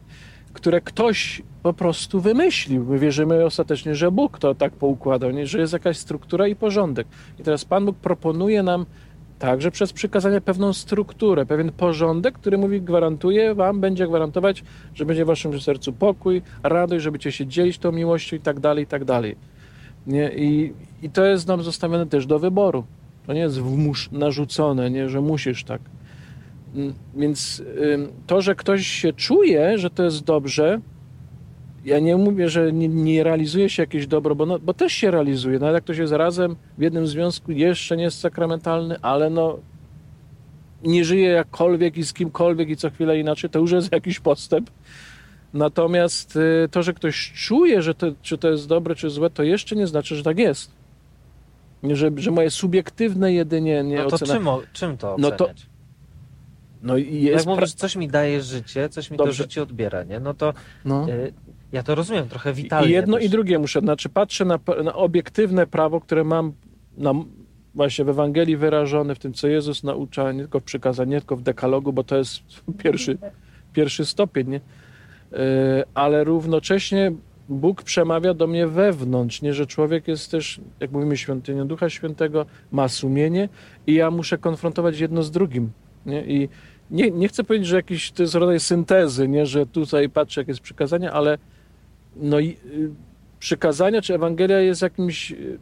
[0.53, 2.85] które ktoś po prostu wymyślił.
[2.85, 5.47] My wierzymy ostatecznie, że Bóg to tak poukładał, nie?
[5.47, 7.07] że jest jakaś struktura i porządek.
[7.39, 8.87] I teraz Pan Bóg proponuje nam
[9.39, 15.25] także przez przykazanie pewną strukturę, pewien porządek, który mówi, gwarantuje wam, będzie gwarantować, że będzie
[15.25, 18.87] w waszym sercu pokój, radość, że będziecie się dzielić tą miłością i tak dalej, i
[18.87, 19.37] tak dalej.
[20.07, 20.31] Nie?
[20.37, 20.73] I,
[21.03, 22.85] I to jest nam zostawione też do wyboru.
[23.27, 23.61] To nie jest
[24.13, 25.09] narzucone, nie?
[25.09, 25.81] że musisz tak.
[27.17, 27.63] Więc
[28.27, 30.81] to, że ktoś się czuje, że to jest dobrze,
[31.85, 35.11] ja nie mówię, że nie, nie, realizuje się jakieś dobro, bo, no, bo też się
[35.11, 35.59] realizuje.
[35.59, 39.59] Nawet jak ktoś jest razem w jednym związku, jeszcze nie jest sakramentalny, ale no
[40.85, 44.71] nie żyje jakkolwiek i z kimkolwiek i co chwilę inaczej, to już jest jakiś podstęp.
[45.55, 49.43] Natomiast y, to, że ktoś czuje, że to, czy to jest dobre, czy złe, to
[49.43, 50.80] jeszcze nie znaczy, że tak jest.
[51.83, 54.35] Że, że moje subiektywne jedynie nie no to ocena...
[54.35, 55.31] czym, czym to oceniać?
[55.31, 55.49] No to,
[56.83, 57.47] no i jest...
[57.47, 59.33] Jak mówisz, coś mi daje życie, coś mi Dobrze.
[59.33, 60.21] to życie odbiera, nie?
[60.21, 61.09] No to no.
[61.09, 61.33] Y,
[61.73, 62.89] ja to rozumiem trochę witalnie.
[62.89, 63.27] I jedno też.
[63.27, 66.53] i drugie muszę, znaczy patrzę na, na obiektywne prawo, które mam
[66.97, 67.15] na,
[67.75, 71.37] właśnie w Ewangelii wyrażone, w tym, co Jezus naucza, nie tylko w przykazaniu, nie tylko
[71.37, 72.43] w dekalogu, bo to jest
[72.83, 73.19] pierwszy,
[73.73, 74.61] pierwszy stopień, nie?
[75.33, 77.13] E, ale równocześnie
[77.51, 82.47] Bóg przemawia do mnie wewnątrz, nie, że człowiek jest też, jak mówimy, świątynią Ducha Świętego,
[82.73, 83.49] ma sumienie
[83.87, 85.71] i ja muszę konfrontować jedno z drugim.
[86.07, 86.25] Nie?
[86.25, 86.49] I
[86.91, 90.51] nie, nie chcę powiedzieć, że jakiś to jest rodzaj syntezy, nie, że tutaj patrzę, jakie
[90.51, 91.39] jest przykazanie, ale
[92.17, 92.91] no i y,
[93.39, 95.59] przykazania czy Ewangelia jest jakimś y,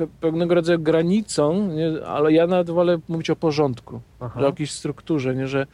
[0.00, 2.06] y, pewnego rodzaju granicą, nie?
[2.06, 4.40] ale ja nawet wolę mówić o porządku, Aha.
[4.40, 5.48] o jakiejś strukturze, nie?
[5.48, 5.66] Że,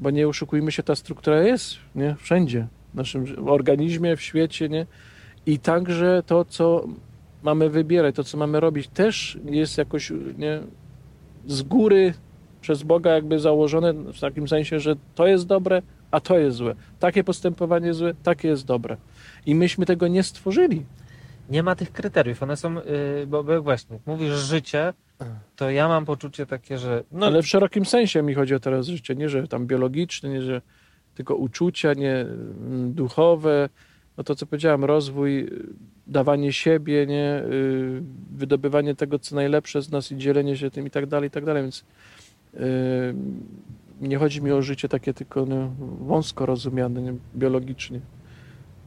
[0.00, 2.16] bo nie oszukujmy się, ta struktura jest nie?
[2.18, 4.86] wszędzie, w naszym organizmie, w świecie, nie?
[5.46, 6.88] I także to, co
[7.42, 10.60] mamy wybierać, to, co mamy robić, też jest jakoś nie?
[11.46, 12.14] z góry
[12.60, 16.74] przez Boga jakby założone w takim sensie, że to jest dobre, a to jest złe.
[16.98, 18.96] Takie postępowanie jest złe, takie jest dobre.
[19.46, 20.84] I myśmy tego nie stworzyli.
[21.50, 22.42] Nie ma tych kryteriów.
[22.42, 22.82] One są, yy,
[23.26, 24.92] bo, bo właśnie, mówisz życie,
[25.56, 27.04] to ja mam poczucie takie, że...
[27.12, 30.42] No, ale w szerokim sensie mi chodzi o teraz życie, nie, że tam biologiczne, nie,
[30.42, 30.62] że
[31.14, 33.68] tylko uczucia, nie mm, duchowe,
[34.16, 35.66] no to co powiedziałem, rozwój, y,
[36.06, 38.02] dawanie siebie, nie, y,
[38.36, 41.44] wydobywanie tego, co najlepsze z nas i dzielenie się tym i tak dalej, i tak
[41.44, 41.84] dalej, więc
[44.00, 45.70] nie chodzi mi o życie takie tylko no,
[46.00, 48.00] wąsko rozumiane, nie, biologicznie.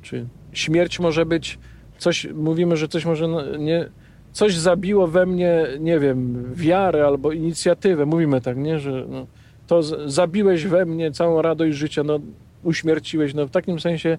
[0.01, 1.59] Czy śmierć może być
[1.97, 3.89] coś, mówimy, że coś może no, nie,
[4.31, 9.27] coś zabiło we mnie, nie wiem, wiarę albo inicjatywę, mówimy tak, nie, że no,
[9.67, 12.19] to zabiłeś we mnie całą radość życia, no
[12.63, 14.17] uśmierciłeś, no w takim sensie,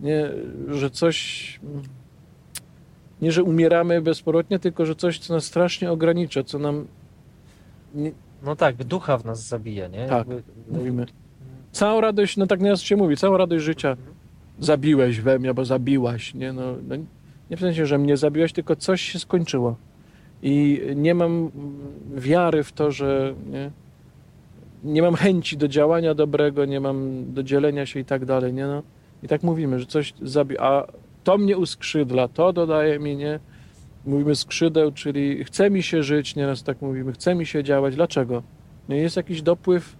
[0.00, 0.30] nie,
[0.68, 1.60] że coś,
[3.22, 6.86] nie, że umieramy bezpowrotnie, tylko, że coś, co nas strasznie ogranicza, co nam
[7.94, 8.12] nie,
[8.42, 10.06] no tak, ducha w nas zabija, nie?
[10.06, 10.42] Tak, Jakby...
[10.70, 11.06] mówimy.
[11.72, 13.96] Całą radość, no tak nieraz się mówi, całą radość życia
[14.58, 16.52] zabiłeś we mnie, bo zabiłaś, nie?
[16.52, 16.96] No, no,
[17.50, 19.76] nie w sensie, że mnie zabiłaś, tylko coś się skończyło.
[20.42, 21.50] I nie mam
[22.16, 23.70] wiary w to, że nie,
[24.84, 28.66] nie mam chęci do działania dobrego, nie mam do dzielenia się i tak dalej, nie?
[28.66, 28.82] No.
[29.22, 30.86] I tak mówimy, że coś zabija, a
[31.24, 33.40] to mnie uskrzydla, to dodaje mi, nie?
[34.06, 37.94] mówimy skrzydeł, czyli chce mi się żyć, nieraz tak mówimy, chce mi się działać.
[37.94, 38.42] Dlaczego?
[38.88, 39.96] No jest jakiś dopływ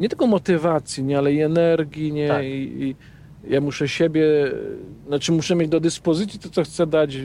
[0.00, 2.28] nie tylko motywacji, nie, ale i energii, nie?
[2.28, 2.44] Tak.
[2.44, 2.96] I, I,
[3.52, 4.24] ja muszę siebie,
[5.06, 7.18] znaczy muszę mieć do dyspozycji to, co chcę dać,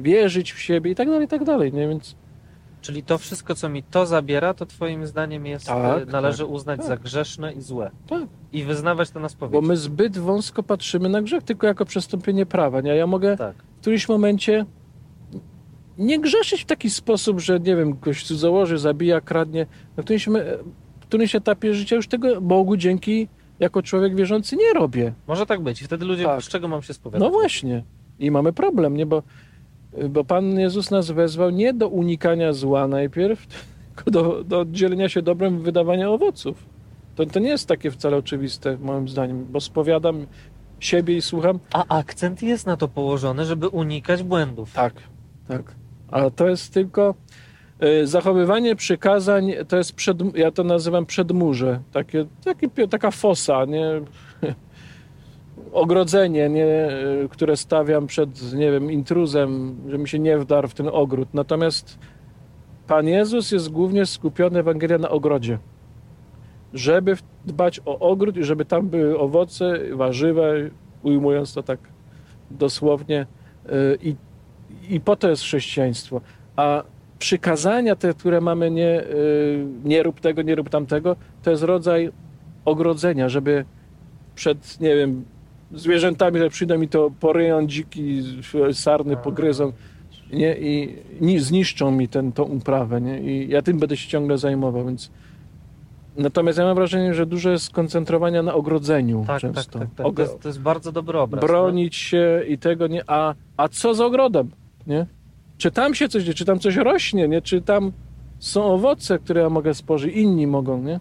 [0.00, 1.88] wierzyć w siebie i tak dalej, i tak dalej, nie?
[1.88, 2.16] Więc
[2.80, 6.52] Czyli to wszystko, co mi to zabiera, to twoim zdaniem jest, Tak, e, należy tak,
[6.52, 6.86] uznać tak.
[6.88, 7.90] za grzeszne i złe.
[8.08, 8.22] Tak.
[8.52, 9.66] I wyznawać to na Bo spowiedzi.
[9.66, 12.80] my zbyt wąsko patrzymy na grzech, tylko jako przestąpienie prawa.
[12.80, 12.96] Nie?
[12.96, 13.56] Ja mogę Tak.
[13.76, 14.66] w którymś momencie
[15.98, 19.66] nie grzeszyć w taki sposób, że nie wiem, ktoś cudzołoży, zabija, kradnie.
[19.96, 20.26] Na którymś,
[21.00, 23.28] w którymś etapie życia już tego Bogu dzięki
[23.60, 25.12] jako człowiek wierzący nie robię.
[25.26, 25.82] Może tak być.
[25.82, 26.42] I wtedy ludzie, Tak.
[26.42, 27.20] z czego mam się spowiadać?
[27.26, 27.82] No właśnie.
[28.18, 29.06] I mamy problem, nie?
[29.06, 29.22] Bo,
[30.10, 33.46] bo Pan Jezus nas wezwał nie do unikania zła najpierw,
[33.96, 36.66] tylko do, do oddzielenia się dobrem, wydawania owoców.
[37.14, 40.26] To, to nie jest takie wcale oczywiste, moim zdaniem, bo spowiadam
[40.80, 41.58] siebie i słucham.
[41.72, 44.72] A akcent jest na to położony, żeby unikać błędów.
[44.72, 44.94] Tak,
[45.48, 45.74] tak.
[46.10, 47.14] Ale to jest tylko
[47.82, 54.00] y, zachowywanie przykazań, to jest przed, ja to nazywam przedmurze, takie, takie, taka fosa, nie?
[55.72, 56.88] Ogrodzenie, nie?
[57.30, 61.28] Które stawiam przed, nie wiem, intruzem, że mi się nie wdarł w ten ogród.
[61.34, 61.98] Natomiast
[62.86, 65.58] Pan Jezus jest głównie skupiony Ewangelia na ogrodzie.
[66.74, 70.42] Żeby dbać o ogród i żeby tam były owoce, warzywa,
[71.02, 71.78] ujmując to tak
[72.50, 73.26] dosłownie.
[73.66, 74.16] y, I
[74.88, 76.20] i po to jest chrześcijaństwo.
[76.56, 76.82] A
[77.18, 82.12] przykazania te, które mamy, nie, y, nie rób tego, nie rób tamtego, to jest rodzaj
[82.64, 83.64] ogrodzenia, żeby
[84.34, 85.24] przed, nie wiem,
[85.74, 88.22] zwierzętami, które przyjdą i to poryją dziki,
[88.72, 89.72] sarny pogryzą
[90.32, 90.56] nie?
[90.58, 93.00] i ni- zniszczą mi ten, tą uprawę.
[93.00, 93.20] Nie?
[93.20, 95.10] I ja tym będę się ciągle zajmował, więc
[96.16, 99.78] Natomiast ja mam wrażenie, że dużo jest skoncentrowania na ogrodzeniu Tak, tak, często.
[99.78, 99.88] tak.
[99.96, 100.06] tak.
[100.06, 101.44] Ogro- To, jest, to jest bardzo dobry obraz.
[101.44, 103.02] bronić się i tego nie.
[103.06, 104.50] A, a co z ogrodem?
[104.86, 105.06] Nie?
[105.58, 107.42] Czy tam się coś dzieje, czy tam coś rośnie, nie?
[107.42, 107.92] Czy tam
[108.38, 111.00] są owoce, które ja mogę spożyć, inni mogą, nie?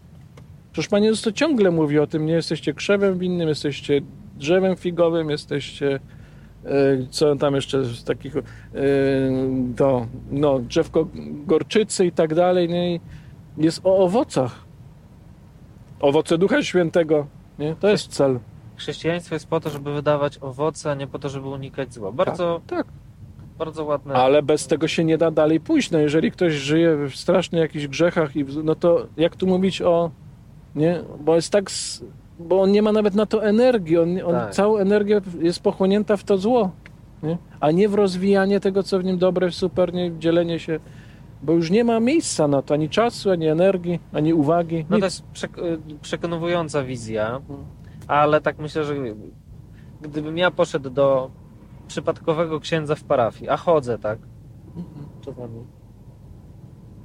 [0.71, 4.01] Przecież Pan Jezus to ciągle mówi o tym, nie jesteście krzewem winnym, jesteście
[4.37, 5.99] drzewem figowym, jesteście
[6.65, 6.69] e,
[7.09, 8.41] co tam jeszcze z takich e,
[9.77, 11.07] to, no, drzewko
[11.45, 12.99] gorczycy i tak dalej, nie?
[13.57, 14.65] Jest o owocach.
[15.99, 17.27] Owoce Ducha Świętego,
[17.59, 17.75] nie?
[17.79, 18.39] To jest cel.
[18.75, 22.11] Chrześcijaństwo jest po to, żeby wydawać owoce, a nie po to, żeby unikać zła.
[22.11, 22.87] Bardzo, Tak.
[23.57, 24.13] bardzo ładne.
[24.13, 25.91] Ale bez tego się nie da dalej pójść.
[25.91, 30.11] No jeżeli ktoś żyje w strasznych jakichś grzechach, i no to jak tu mówić o...
[30.75, 31.01] Nie?
[31.19, 31.69] Bo jest tak...
[32.39, 33.97] Bo on nie ma nawet na to energii.
[33.97, 34.51] On, on Tak.
[34.53, 36.71] Całą energię jest pochłonięta w to zło.
[37.23, 37.37] Nie?
[37.59, 40.79] A nie w rozwijanie tego, co w nim dobre, super, nie dzielenie się.
[41.43, 42.73] Bo już nie ma miejsca na to.
[42.73, 44.85] Ani czasu, ani energii, ani uwagi.
[44.89, 45.01] No nic.
[45.01, 47.41] to jest y, przekonująca wizja,
[48.07, 48.95] ale tak myślę, że
[50.01, 51.31] gdybym ja poszedł do
[51.87, 54.19] przypadkowego księdza w parafii, a chodzę tak
[55.21, 55.63] czasami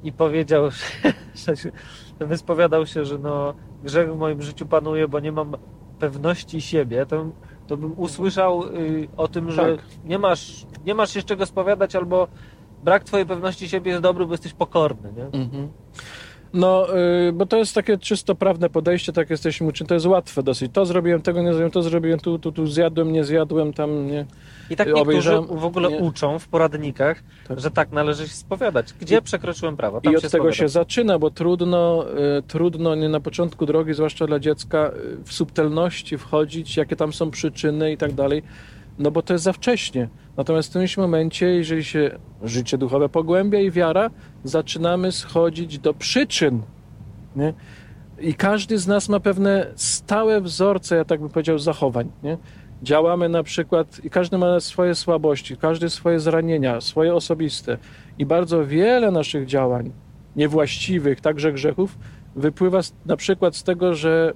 [0.04, 0.70] i powiedział,
[1.46, 1.72] że się-
[2.20, 5.56] wyspowiadał się, że no grzech w moim życiu panuje, bo nie mam
[5.98, 7.26] pewności siebie, to,
[7.66, 9.84] to bym usłyszał y, o tym, że Tak.
[10.04, 12.28] nie, masz, nie masz się czego spowiadać albo
[12.84, 15.40] brak twojej pewności siebie jest dobry, bo jesteś pokorny, nie?
[15.40, 15.68] Mhm.
[16.54, 16.96] No,
[17.28, 20.72] y, bo to jest takie czysto prawne podejście, tak jesteśmy uczeni, to jest łatwe dosyć.
[20.72, 24.26] To zrobiłem, tego nie zrobiłem, to zrobiłem, tu, tu, tu zjadłem, nie zjadłem, tam nie.
[24.72, 25.96] I tak niektórzy Obejrzałem- w ogóle nie.
[25.98, 27.60] uczą w poradnikach, Tak.
[27.60, 28.92] że tak należy się spowiadać.
[29.00, 30.00] Gdzie I- przekroczyłem prawo?
[30.00, 32.06] Tam I od się tego się zaczyna, bo trudno,
[32.38, 37.12] y, trudno nie na początku drogi, zwłaszcza dla dziecka, y, w subtelności wchodzić, jakie tam
[37.12, 38.42] są przyczyny i tak dalej,
[38.98, 40.08] no bo to jest za wcześnie.
[40.36, 44.10] Natomiast w którymś momencie, jeżeli się życie duchowe pogłębia i wiara,
[44.44, 46.62] zaczynamy schodzić do przyczyn.
[47.36, 47.54] Nie?
[48.20, 52.10] I każdy z nas ma pewne stałe wzorce, ja tak bym powiedział, zachowań.
[52.22, 52.38] Nie?
[52.82, 57.78] Działamy na przykład, i każdy ma swoje słabości, każdy swoje zranienia, swoje osobiste.
[58.18, 59.92] I bardzo wiele naszych działań,
[60.36, 61.98] niewłaściwych, także grzechów,
[62.36, 64.32] wypływa z, na przykład z tego, że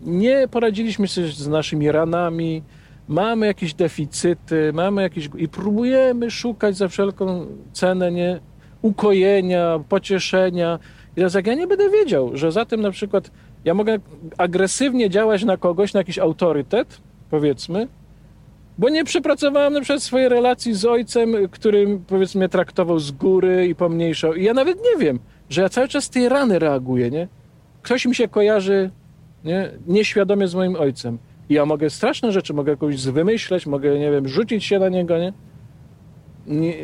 [0.00, 2.62] nie poradziliśmy sobie z naszymi ranami,
[3.08, 5.28] mamy jakieś deficyty, mamy jakieś.
[5.36, 8.40] i próbujemy szukać za wszelką cenę nie,
[8.82, 10.78] ukojenia, pocieszenia.
[11.12, 13.30] I teraz jak ja nie będę wiedział, że za tym na przykład
[13.64, 13.98] ja mogę
[14.38, 17.00] agresywnie działać na kogoś, na jakiś autorytet,
[17.34, 17.88] powiedzmy,
[18.78, 23.66] bo nie przepracowałem na przykład swojej relacji z ojcem, który powiedzmy mnie traktował z góry
[23.66, 24.34] i pomniejszał.
[24.34, 25.18] I ja nawet nie wiem,
[25.48, 27.28] że ja cały czas z tej rany reaguję, nie?
[27.82, 28.90] Ktoś mi się kojarzy
[29.44, 29.70] nie?
[29.86, 31.18] nieświadomie z moim ojcem.
[31.48, 35.18] I ja mogę straszne rzeczy, mogę kogoś wymyśleć, mogę, nie wiem, rzucić się na niego,
[35.18, 35.32] nie?
[36.46, 36.74] nie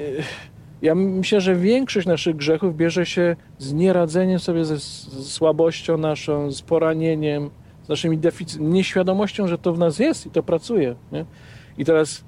[0.83, 4.81] ja myślę, że większość naszych grzechów bierze się z nieradzeniem sobie ze,
[5.25, 7.51] słabością naszą, z poranieniem,
[7.91, 10.95] naszymi deficytami, nieświadomością, że to w nas jest i to pracuje.
[11.13, 11.25] Nie?
[11.79, 12.25] I teraz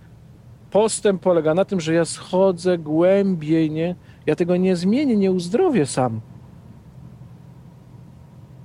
[0.71, 3.95] postęp polega na tym, że ja schodzę głębiej, nie?
[4.27, 6.21] Ja tego nie zmienię, nie uzdrowię sam.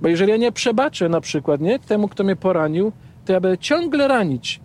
[0.00, 1.78] Bo jeżeli ja nie przebaczę na przykład, nie?
[1.78, 2.92] Temu, kto mnie poranił,
[3.24, 4.60] to ja będę ciągle ranić.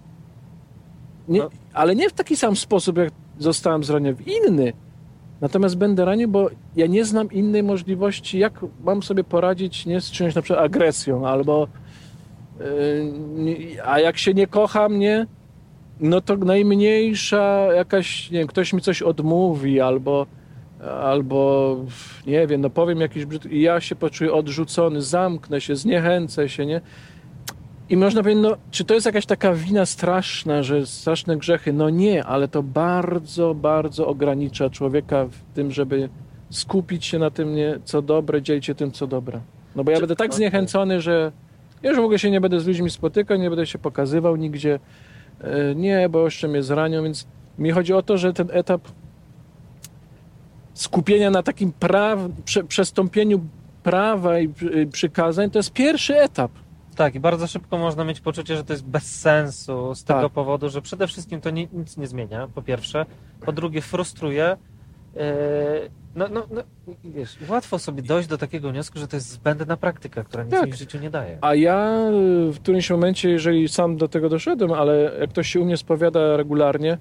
[1.28, 1.50] Nie, No.
[1.74, 4.74] Ale nie w taki sam sposób, jak zostałem zraniony, w inny.
[5.42, 10.12] Natomiast będę ranił, bo ja nie znam innej możliwości, jak mam sobie poradzić nie z
[10.12, 11.68] czymś na przykład agresją, albo
[13.86, 15.28] a jak się nie kocham, nie,
[16.00, 20.26] no to najmniejsza jakaś, nie wiem, ktoś mi coś odmówi, albo
[20.90, 21.78] albo
[22.28, 23.46] nie wiem, no powiem jakiś brzyd...
[23.46, 26.82] i ja się poczuję odrzucony, zamknę się, zniechęcę się, nie?
[27.90, 31.74] I można powiedzieć, no, czy to jest jakaś taka wina straszna, że straszne grzechy?
[31.74, 36.10] No nie, ale to bardzo, bardzo ogranicza człowieka w tym, żeby
[36.50, 39.42] skupić się na tym, nie, co dobre, dzielić się tym, co dobre.
[39.76, 41.32] No bo ja czy, będę tak zniechęcony, że
[41.90, 44.80] już w ogóle się nie będę z ludźmi spotykał, nie będę się pokazywał nigdzie.
[45.42, 48.82] E, nie, bo jeszcze mnie zranią, więc mi chodzi o to, że ten etap
[50.74, 53.40] skupienia na takim praw, prze, przestąpieniu
[53.84, 54.50] prawa i
[54.92, 56.52] przykazań to jest pierwszy etap.
[56.96, 60.18] Tak, i bardzo szybko można mieć poczucie, że to jest bez sensu z tak.
[60.18, 63.06] tego powodu, że przede wszystkim to nie, nic nie zmienia, po pierwsze.
[63.46, 64.58] Po drugie, frustruje.
[65.16, 65.22] Yy,
[66.16, 66.64] no, no, no,
[67.04, 70.66] wiesz, łatwo sobie dojść do takiego wniosku, że to jest zbędna praktyka, która nic tak.
[70.66, 71.38] mi w życiu nie daje.
[71.42, 71.98] A ja
[72.52, 76.38] w którymś momencie, jeżeli sam do tego doszedłem, ale jak ktoś się u mnie spowiada
[76.38, 76.98] regularnie,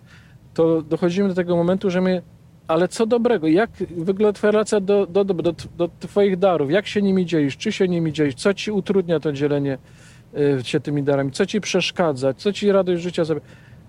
[0.54, 2.22] to dochodzimy do tego momentu, że my
[2.68, 3.48] ale co dobrego?
[3.48, 6.70] Jak wygląda twoja relacja do, do, do, do, do twoich darów?
[6.70, 7.56] Jak się nimi dzielisz?
[7.56, 8.34] Czy się nimi dzielisz?
[8.34, 9.78] Co ci utrudnia to dzielenie
[10.60, 11.30] y, się tymi darami?
[11.30, 12.34] Co ci przeszkadza?
[12.34, 13.40] Co ci radość życia zabie?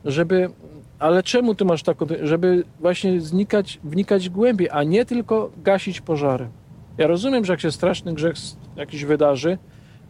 [0.06, 0.50] Żeby,
[1.00, 6.50] ale czemu ty masz taką, żeby właśnie znikać, wnikać głębiej, a nie tylko gasić pożary?
[6.98, 8.36] Ja rozumiem, że jak się straszny grzech
[8.76, 9.58] jakiś wydarzy,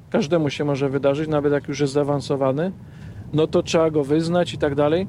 [0.10, 2.72] każdemu się może wydarzyć, nawet jak już jest zaawansowany,
[3.34, 5.08] no to trzeba go wyznać i tak dalej,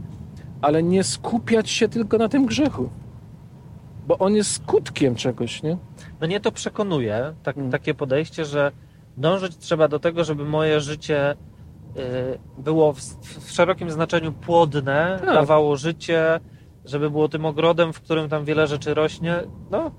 [0.62, 2.90] ale nie skupiać się tylko na tym grzechu
[4.06, 5.76] bo on jest skutkiem czegoś, nie?
[6.20, 7.72] No nie to przekonuje, tak, hmm.
[7.72, 8.72] takie podejście, że
[9.16, 11.36] dążyć trzeba do tego, żeby moje życie
[12.58, 15.34] było w, w, szerokim znaczeniu płodne, tak.
[15.34, 16.40] dawało życie,
[16.84, 19.36] żeby było tym ogrodem, w którym tam wiele rzeczy rośnie.
[19.70, 19.90] No.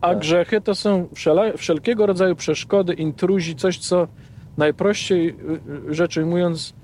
[0.00, 0.18] A tak.
[0.18, 1.08] grzechy to są
[1.56, 4.08] wszelkiego rodzaju przeszkody, intruzi, coś, co
[4.56, 6.74] najprościej y, y, rzecz ujmując,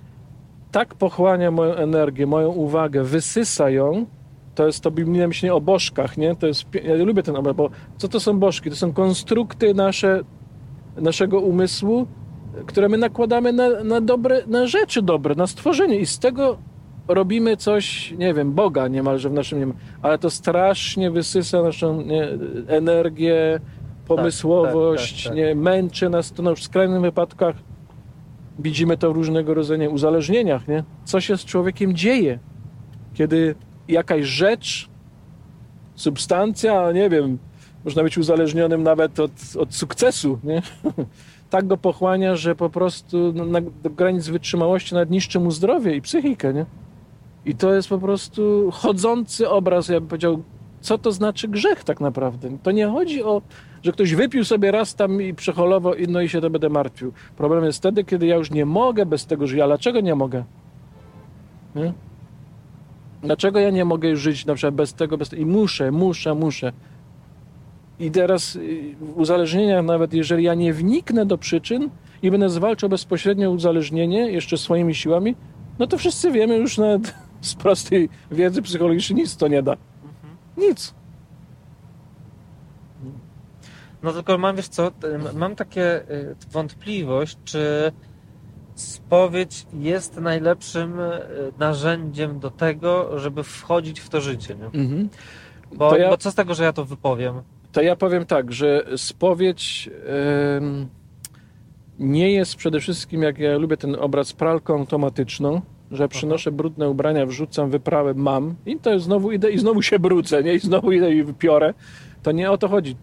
[0.72, 4.06] tak pochłania moją energię, moją uwagę, wysysa ją,
[4.54, 6.36] to jest to biblijne myślenie o bożkach, nie?
[6.36, 8.70] To jest, ja lubię ten obraz, bo co to są bożki?
[8.70, 10.20] To są konstrukty nasze,
[10.96, 12.06] naszego umysłu,
[12.66, 16.58] które my nakładamy na, na, dobre, na rzeczy dobre, na stworzenie i z tego
[17.08, 19.66] robimy coś, nie wiem, Boga niemalże w naszym, nie
[20.02, 22.28] ale to strasznie wysysa naszą nie,
[22.68, 23.60] energię,
[24.06, 27.56] pomysłowość, tak, tak, tak, nie, męczy nas to no, w skrajnych wypadkach
[28.58, 30.84] widzimy to w różnego rodzaju uzależnieniach, nie?
[31.04, 32.38] Co się z człowiekiem dzieje,
[33.14, 33.54] kiedy
[33.88, 34.88] jakaś rzecz,
[35.94, 37.38] substancja, nie wiem,
[37.84, 40.62] można być uzależnionym nawet od, od sukcesu, nie?
[41.50, 46.02] tak go pochłania, że po prostu na, do granic wytrzymałości nawet niszczy mu zdrowie i
[46.02, 46.66] psychikę, nie?
[47.44, 50.42] I to jest po prostu chodzący obraz, ja bym powiedział,
[50.80, 52.58] co to znaczy grzech tak naprawdę.
[52.62, 53.42] To nie chodzi o,
[53.82, 57.12] że ktoś wypił sobie raz tam i przeholowo, no i się to będę martwił.
[57.36, 59.60] Problem jest wtedy, kiedy ja już nie mogę bez tego żyć.
[59.60, 60.44] A dlaczego nie mogę?
[61.74, 61.92] Nie?
[63.22, 65.42] Dlaczego ja nie mogę żyć na przykład bez tego, bez tego?
[65.42, 66.72] I muszę, muszę, muszę.
[67.98, 71.90] I teraz y, w uzależnieniach, nawet jeżeli ja nie wniknę do przyczyn
[72.22, 75.36] i będę zwalczał bezpośrednio uzależnienie jeszcze swoimi siłami,
[75.78, 79.76] no to wszyscy wiemy już nawet z prostej wiedzy psychologicznej nic to nie da.
[80.56, 80.94] Nic.
[84.02, 84.90] No tylko mam, wiesz co,
[85.34, 87.92] mam takie y, wątpliwość, czy
[88.74, 91.20] spowiedź jest najlepszym e,
[91.58, 94.54] narzędziem do tego, żeby wchodzić w to życie.
[94.54, 94.64] Nie?
[94.64, 95.08] Mhm.
[95.74, 97.42] Bo, ja, bo co z tego, że ja to wypowiem?
[97.74, 99.90] To ja powiem tak, że spowiedź
[101.98, 105.60] nie jest przede wszystkim, jak ja lubię ten obraz, pralką automatyczną,
[105.90, 110.42] że przynoszę brudne ubrania, wrzucam wyprawę, mam i to znowu idę i znowu się brudzę,
[110.42, 110.54] nie?
[110.54, 111.74] I znowu idę i wypiorę.
[112.22, 112.96] To nie o to chodzi.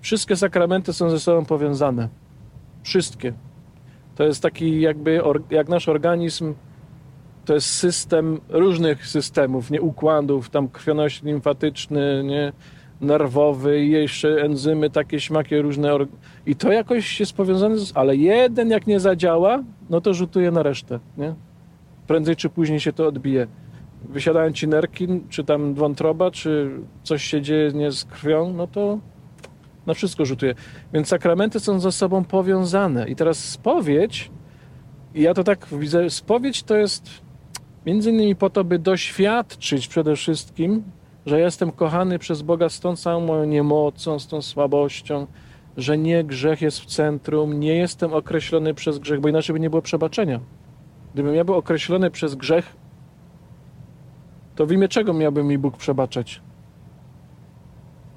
[0.00, 2.08] Wszystkie sakramenty są ze sobą powiązane.
[2.82, 3.32] Wszystkie.
[4.16, 6.54] To jest taki jakby, jak nasz organizm,
[7.44, 12.52] to jest system różnych systemów, nie układów, tam krwionośny limfatyczny, nie,
[13.00, 15.92] nerwowy i jeszcze enzymy takie, śmakie różne.
[16.46, 20.62] I to jakoś jest powiązane, z, ale jeden jak nie zadziała, no to rzutuje na
[20.62, 21.34] resztę, nie?
[22.06, 23.46] Prędzej czy później się to odbije.
[24.08, 26.70] Wysiadają ci nerki, czy tam wątroba, czy
[27.02, 28.98] coś się dzieje nie z krwią, no to
[29.86, 30.54] na wszystko rzutuje.
[30.92, 33.08] Więc sakramenty są ze sobą powiązane.
[33.08, 34.30] I teraz spowiedź,
[35.14, 37.10] ja to tak widzę, spowiedź to jest
[37.86, 40.82] między innymi po to, by doświadczyć przede wszystkim,
[41.28, 45.26] że jestem kochany przez Boga z tą całą moją niemocą, z tą słabością,
[45.76, 49.70] że nie grzech jest w centrum, nie jestem określony przez grzech, bo inaczej by nie
[49.70, 50.40] było przebaczenia.
[51.14, 52.76] Gdybym ja był określony przez grzech,
[54.56, 56.40] to w imię czego miałby mi Bóg przebaczać?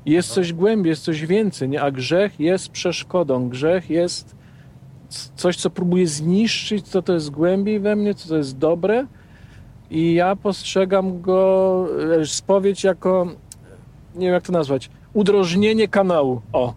[0.05, 1.81] Jest coś głębiej, jest coś więcej, nie?
[1.81, 3.49] a grzech jest przeszkodą.
[3.49, 4.35] Grzech jest
[5.35, 9.07] coś, co próbuje zniszczyć, co to jest głębiej we mnie, co to jest dobre.
[9.91, 11.87] I ja postrzegam go,
[12.21, 13.27] e, spowiedź jako,
[14.15, 16.41] nie wiem jak to nazwać, udrożnienie kanału.
[16.53, 16.73] O,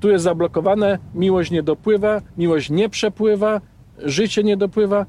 [0.00, 3.60] tu jest zablokowane, miłość nie dopływa, miłość nie przepływa,
[3.98, 5.06] życie nie dopływa.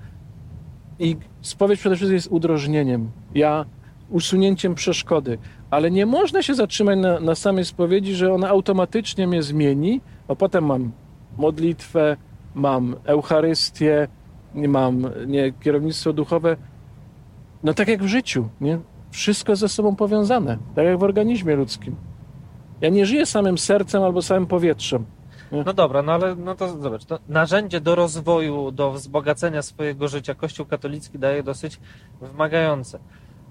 [1.00, 3.12] I spowiedź przede wszystkim jest udrożnieniem.
[3.36, 3.66] Ja
[4.10, 5.38] usunięciem przeszkody.
[5.70, 10.36] Ale nie można się zatrzymać na, na samej spowiedzi, że ona automatycznie mnie zmieni, a
[10.36, 10.92] potem mam
[11.38, 12.18] modlitwę,
[12.56, 14.08] mam Eucharystię,
[14.56, 16.58] mam nie, kierownictwo duchowe.
[17.66, 18.80] No tak jak w życiu, nie?
[19.11, 21.95] Wszystko jest ze sobą powiązane, tak jak w organizmie ludzkim.
[22.82, 25.05] Ja nie żyję samym sercem albo samym powietrzem.
[25.66, 30.36] No dobra, no ale no to zobacz, to narzędzie do rozwoju, do wzbogacenia swojego życia
[30.36, 31.80] Kościół katolicki daje dosyć
[32.22, 32.99] wymagające.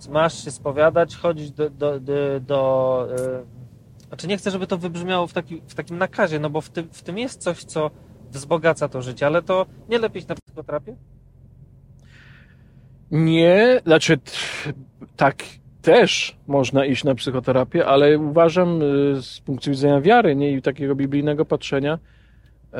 [0.09, 1.71] Masz się spowiadać, chodzić do...
[1.71, 6.39] do, do, do yy, znaczy nie chcę, żeby to wybrzmiało w, taki, w takim nakazie,
[6.39, 7.91] no bo w tym, w tym jest coś, co
[8.31, 10.97] wzbogaca to życie, ale to nie lepiej na psychoterapię?
[13.15, 14.19] Nie, znaczy
[15.17, 15.37] tak
[15.83, 20.95] też można iść na psychoterapię, ale uważam y, z punktu widzenia wiary nie, i takiego
[20.95, 21.99] biblijnego patrzenia,
[22.73, 22.79] e,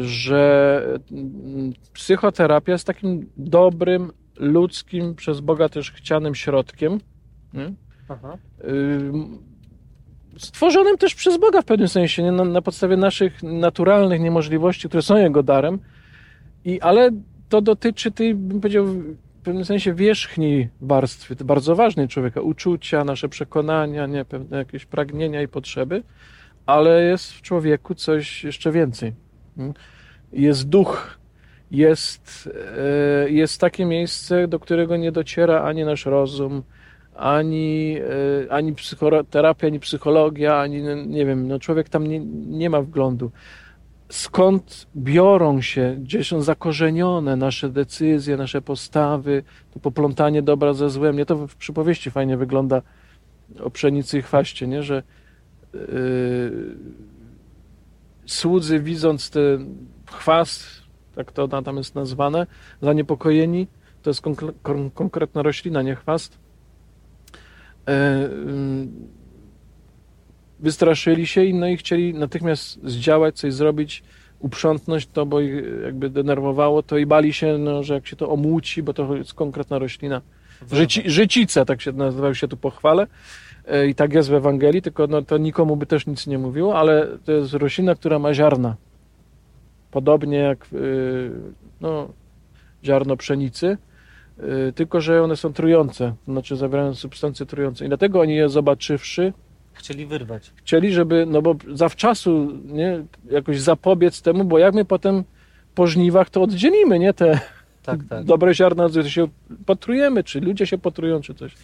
[0.00, 6.98] że mm, psychoterapia jest takim dobrym, ludzkim, przez Boga też chcianym środkiem.
[8.68, 9.38] Ym,
[10.38, 12.32] stworzonym też przez Boga w pewnym sensie, nie?
[12.32, 15.78] Na, na podstawie naszych naturalnych niemożliwości, które są Jego darem,
[16.64, 17.10] I, ale
[17.48, 18.86] to dotyczy tej, bym powiedział,
[19.46, 25.48] pewnym sensie wierzchniej warstwy, bardzo ważnej człowieka, uczucia, nasze przekonania, nie, pewne jakieś pragnienia i
[25.48, 26.02] potrzeby,
[26.66, 29.12] ale jest w człowieku coś jeszcze więcej.
[29.58, 29.74] Mm.
[30.32, 31.18] Jest duch,
[31.70, 36.62] jest, e, jest takie miejsce, do którego nie dociera ani nasz rozum,
[37.14, 37.96] ani,
[38.46, 43.30] e, ani psychoterapia, ani psychologia, ani nie wiem, no człowiek tam nie, nie ma wglądu.
[44.08, 49.42] Skąd biorą się, gdzie są zakorzenione nasze decyzje, nasze postawy,
[49.74, 51.16] to poplątanie dobra ze złem.
[51.16, 52.82] Nie to w przypowieści fajnie wygląda
[53.60, 54.82] o pszenicy i chwaście, nie?
[54.82, 55.02] że
[55.74, 55.80] yy,
[58.26, 59.76] słudzy widząc ten
[60.10, 60.64] chwast,
[61.14, 62.46] tak to tam jest nazwane,
[62.82, 63.66] zaniepokojeni,
[64.02, 66.38] to jest konkre- kon- konkretna roślina, nie chwast,
[67.88, 68.28] e,
[70.60, 74.02] wystraszyli się i, no i chcieli natychmiast zdziałać, coś zrobić,
[74.38, 78.30] uprzątnąć to, bo ich jakby denerwowało to i bali się, no, że jak się to
[78.30, 80.22] omuci, bo to jest konkretna roślina.
[80.72, 83.06] Życi, życica, tak się nazywał się tu pochwale
[83.88, 87.06] i tak jest w Ewangelii, tylko no, to nikomu by też nic nie mówiło, ale
[87.24, 88.76] to jest roślina, która ma ziarna.
[89.90, 91.30] Podobnie jak yy,
[91.80, 92.08] no,
[92.84, 93.78] ziarno pszenicy,
[94.38, 97.84] yy, tylko że one są trujące, znaczy zawierają substancje trujące.
[97.84, 99.32] I dlatego oni je zobaczywszy,
[99.76, 100.52] Chcieli wyrwać.
[100.56, 105.24] chcieli, żeby, no bo zawczasu nie, jakoś zapobiec temu, bo jak my potem
[105.74, 107.40] po żniwach to oddzielimy, nie, te
[107.82, 108.24] Tak, tak.
[108.24, 109.28] dobre ziarna, że się
[109.66, 111.54] potrujemy, czy ludzie się potrują, czy coś.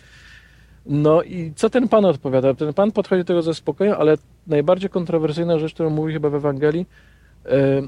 [0.86, 2.54] No i co ten pan odpowiada?
[2.54, 6.34] Ten pan podchodzi do tego ze spokojem, ale najbardziej kontrowersyjna rzecz, którą mówi chyba w
[6.34, 6.86] Ewangelii,
[7.46, 7.82] e, e,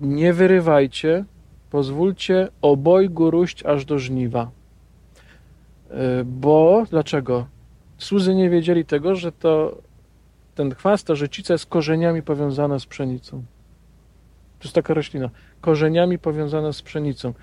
[0.00, 1.24] nie wyrywajcie,
[1.70, 4.50] pozwólcie obojgu róść aż do żniwa.
[5.90, 7.46] E, Bo, dlaczego?
[7.98, 9.78] Słudzy nie wiedzieli tego, że to
[10.54, 13.42] ten chwast, ta życica jest korzeniami powiązana z pszenicą.
[14.58, 15.30] To jest taka roślina.
[15.60, 17.34] Korzeniami powiązana z pszenicą.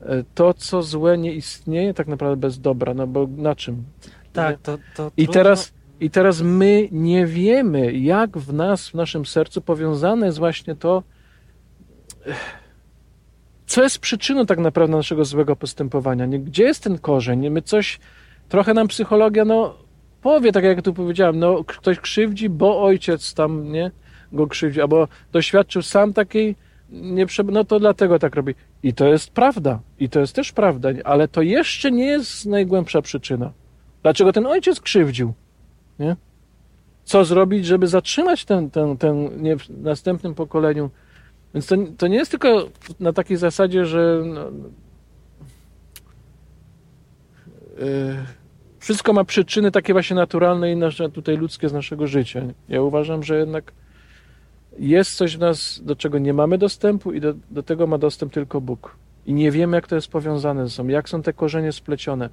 [0.00, 3.84] E, To, co złe, nie istnieje tak naprawdę bez dobra, no bo na czym?
[4.32, 9.26] Tak, to, to I teraz, I teraz my nie wiemy, jak w nas, w naszym
[9.26, 11.02] sercu powiązane jest właśnie to,
[13.66, 16.26] co jest przyczyną tak naprawdę naszego złego postępowania.
[16.28, 17.50] Gdzie jest ten korzeń?
[17.50, 18.00] My coś,
[18.48, 19.74] trochę nam psychologia, no
[20.22, 23.90] powie, tak jak tu powiedziałem, no ktoś krzywdzi, bo ojciec tam, nie,
[24.32, 26.56] go krzywdzi, albo doświadczył sam takiej,
[26.90, 28.54] nie, no to dlatego tak robi.
[28.82, 29.80] I to jest prawda.
[29.98, 33.52] I to jest też prawda, ale to jeszcze nie jest najgłębsza przyczyna.
[34.02, 35.32] Dlaczego ten ojciec krzywdził?
[35.98, 36.16] Nie?
[37.04, 40.90] Co zrobić, żeby zatrzymać ten, ten, ten nie, w następnym pokoleniu?
[41.54, 42.68] Więc to, to nie jest tylko
[43.00, 44.50] na takiej zasadzie, że no,
[47.78, 48.16] yy,
[48.80, 52.42] wszystko ma przyczyny takie właśnie naturalne i nasze tutaj ludzkie z naszego życia.
[52.68, 53.72] Ja uważam, że jednak
[54.78, 58.32] jest coś w nas, do czego nie mamy dostępu i do, do tego ma dostęp
[58.32, 58.96] tylko Bóg.
[59.26, 62.28] I nie wiemy, jak to jest powiązane ze sobą, jak są te korzenie splecione.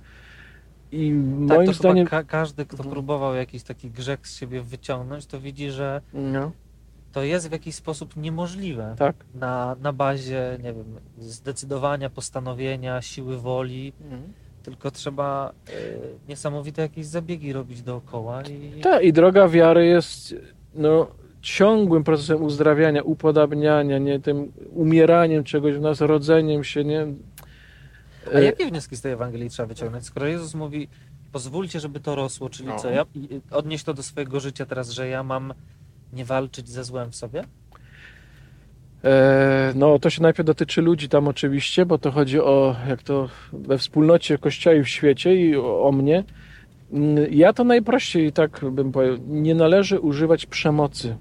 [0.91, 1.09] I
[1.47, 2.05] Tak, moim to zdaniem...
[2.07, 2.91] chyba ka- każdy, kto Mhm.
[2.93, 6.51] próbował jakiś taki grzech z siebie wyciągnąć, to widzi, że No,
[7.11, 8.95] to jest w jakiś sposób niemożliwe.
[8.97, 9.15] tak.
[9.35, 10.85] Na, na bazie, nie wiem,
[11.19, 13.93] zdecydowania, postanowienia, siły woli.
[14.72, 15.99] Tylko trzeba y,
[16.30, 18.41] niesamowite jakieś zabiegi robić dookoła.
[18.41, 18.82] I...
[18.82, 20.36] Tak, i droga wiary jest
[20.76, 21.07] no,
[21.41, 27.07] ciągłym procesem uzdrawiania, upodabniania, nie tym umieraniem czegoś w nas, rodzeniem się, nie?
[28.36, 30.05] A jakie wnioski z tej Ewangelii trzeba wyciągnąć?
[30.05, 30.88] Skoro Jezus mówi,
[31.32, 32.80] pozwólcie, żeby to rosło, czyli No.
[32.80, 33.05] co, ja
[33.51, 35.53] odnieść to do swojego życia teraz, że ja mam
[36.13, 37.43] nie walczyć ze złem w sobie?
[39.03, 43.29] E, No, to się najpierw dotyczy ludzi tam oczywiście, bo to chodzi o, jak to
[43.53, 46.23] we wspólnocie Kościoła i w świecie i o, o mnie.
[46.91, 51.17] Mm, Ja to najprościej tak bym powiedział, nie należy używać przemocy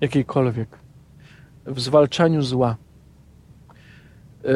[0.00, 0.68] jakiejkolwiek
[1.66, 2.76] w zwalczaniu zła.
[4.44, 4.48] E,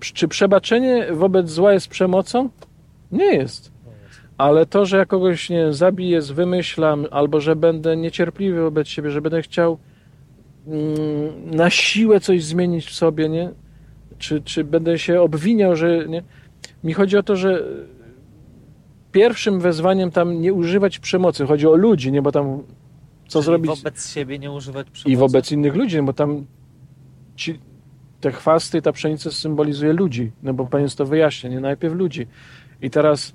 [0.00, 2.48] Czy przebaczenie wobec zła jest przemocą?
[3.12, 3.72] Nie jest.
[4.38, 9.20] Ale to, że ja kogoś nie zabiję, zwymyślam, albo że będę niecierpliwy wobec siebie, że
[9.20, 9.78] będę chciał
[11.46, 13.50] na siłę coś zmienić w sobie, nie?
[14.18, 16.22] Czy, czy będę się obwiniał, że nie?
[16.84, 17.64] Mi chodzi o to, że
[19.12, 21.46] pierwszym wezwaniem tam nie używać przemocy.
[21.46, 22.22] Chodzi o ludzi, nie?
[22.22, 22.62] Bo tam
[23.28, 25.12] co Czyli zrobić wobec siebie nie używać przemocy.
[25.12, 26.46] i wobec innych ludzi, bo tam
[27.36, 27.58] ci,
[28.20, 32.26] te chwasty, ta pszenica symbolizuje ludzi, no bo Pan jest to wyjaśnia, nie najpierw ludzi.
[32.82, 33.34] I teraz,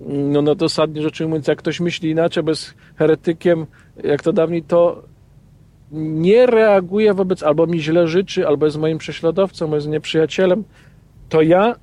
[0.00, 3.66] no, no dosadnie rzecz ujmując, jak ktoś myśli inaczej, jest heretykiem,
[4.04, 5.02] jak to dawniej, to
[5.92, 10.64] nie reaguje wobec, albo mi źle życzy, albo jest moim prześladowcą, albo jest nieprzyjacielem,
[11.28, 11.76] to ja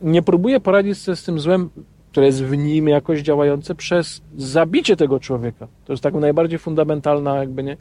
[0.00, 1.70] nie próbuję poradzić sobie z tym złem,
[2.10, 5.68] które jest w nim jakoś działające przez zabicie tego człowieka.
[5.84, 7.76] To jest tak najbardziej fundamentalna jakby, nie?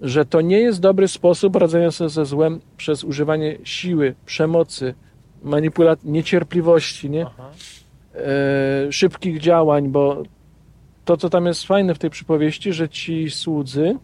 [0.00, 4.94] że to nie jest dobry sposób radzenia sobie ze złem przez używanie siły, przemocy,
[5.42, 7.26] manipulacji, niecierpliwości, nie?
[8.14, 10.22] E, szybkich działań, bo
[11.04, 13.98] to, co tam jest fajne w tej przypowieści, że ci słudzy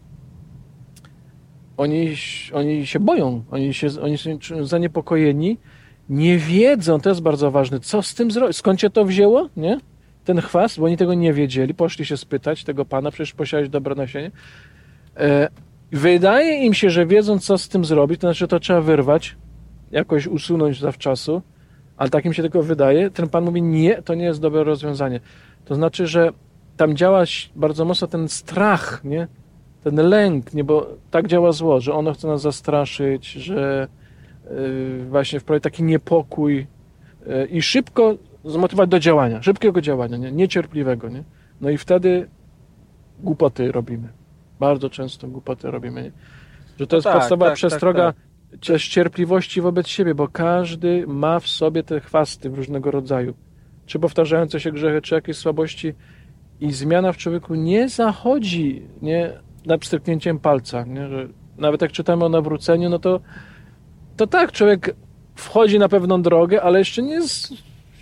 [1.77, 2.15] oni,
[2.53, 5.57] oni się boją, oni, się, oni są zaniepokojeni,
[6.09, 9.79] nie wiedzą, to jest bardzo ważne, co z tym zrobić, skąd się to wzięło, nie?
[10.25, 13.95] Ten chwast, bo oni tego nie wiedzieli, poszli się spytać tego pana, przecież posiadać dobre
[13.95, 14.31] nasienie.
[15.17, 15.49] E,
[15.91, 19.35] wydaje im się, że wiedzą, co z tym zrobić, to znaczy to trzeba wyrwać,
[19.91, 21.41] jakoś usunąć zawczasu,
[21.97, 23.09] ale tak im się tylko wydaje.
[23.09, 25.19] Ten pan mówi, nie, to nie jest dobre rozwiązanie.
[25.65, 26.31] To znaczy, że
[26.77, 27.23] tam działa
[27.55, 29.27] bardzo mocno ten strach, nie?
[29.83, 30.63] Ten lęk, nie?
[30.63, 33.87] Bo tak działa zło, że ono chce nas zastraszyć, że
[34.49, 36.67] yy, właśnie wprowadzić taki niepokój
[37.27, 38.15] yy, i szybko
[38.45, 40.31] zmotywować do działania, szybkiego działania, nie?
[40.31, 41.23] niecierpliwego, nie?
[41.61, 42.27] No i wtedy
[43.19, 44.07] głupoty robimy.
[44.59, 46.11] Bardzo często głupoty robimy, nie?
[46.79, 48.13] Że to jest tak, podstawowa tak, przestroga
[48.51, 53.33] tak, też cierpliwości wobec siebie, bo każdy ma w sobie te chwasty w różnego rodzaju.
[53.85, 55.93] Czy powtarzające się grzechy, czy jakieś słabości.
[56.59, 59.33] I zmiana w człowieku nie zachodzi nie,
[59.65, 60.83] na pstryknięciem palca.
[60.83, 61.07] Nie?
[61.07, 63.19] Że nawet jak czytamy o nawróceniu, no to,
[64.17, 64.95] to tak, człowiek
[65.35, 67.53] wchodzi na pewną drogę, ale jeszcze nie jest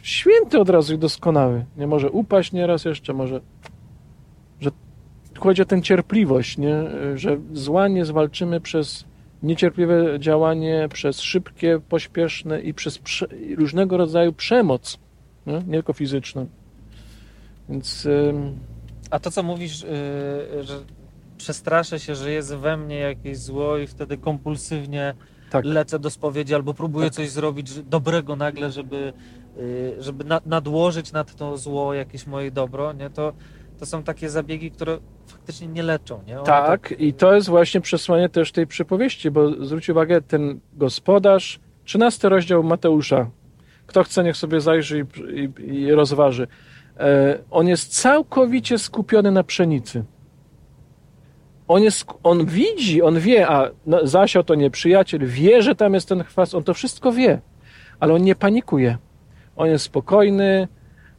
[0.02, 1.66] święty od razu i doskonały.
[1.78, 3.42] Nie może upaść nieraz jeszcze, może.
[4.60, 4.72] Że
[5.40, 6.84] chodzi o tę cierpliwość, nie?
[7.16, 9.06] że zła nie zwalczymy przez
[9.44, 13.00] niecierpliwe działanie, przez szybkie, pośpieszne i przez
[13.58, 14.98] różnego rodzaju przemoc,
[15.48, 16.48] nie, nie tylko fizyczną.
[17.70, 18.08] Więc
[19.12, 20.80] A to, co mówisz, yy, że
[21.42, 25.14] przestraszę się, że jest we mnie jakieś zło i wtedy kompulsywnie
[25.50, 27.14] tak, lecę do spowiedzi albo próbuję Tak.
[27.16, 29.14] coś zrobić dobrego nagle, żeby,
[29.58, 33.10] yy, żeby na, nadłożyć nad to zło jakieś moje dobro, nie?
[33.10, 33.34] To,
[33.80, 36.38] to są takie zabiegi, które faktycznie nie leczą, nie?
[36.38, 41.60] One tak, i to jest właśnie przesłanie też tej przypowieści, bo zwróć uwagę, ten gospodarz,
[41.84, 43.30] 13 rozdział Mateusza,
[43.88, 46.48] kto chce, niech sobie zajrzy i, i, i rozważy.
[47.00, 50.04] E, on jest całkowicie skupiony na pszenicy.
[51.72, 53.70] On, jest, on widzi, on wie, a
[54.04, 57.40] zasiał to nieprzyjaciel, wie, że tam jest ten chwast, on to wszystko wie,
[58.00, 58.98] ale on nie panikuje.
[59.56, 60.68] On jest spokojny,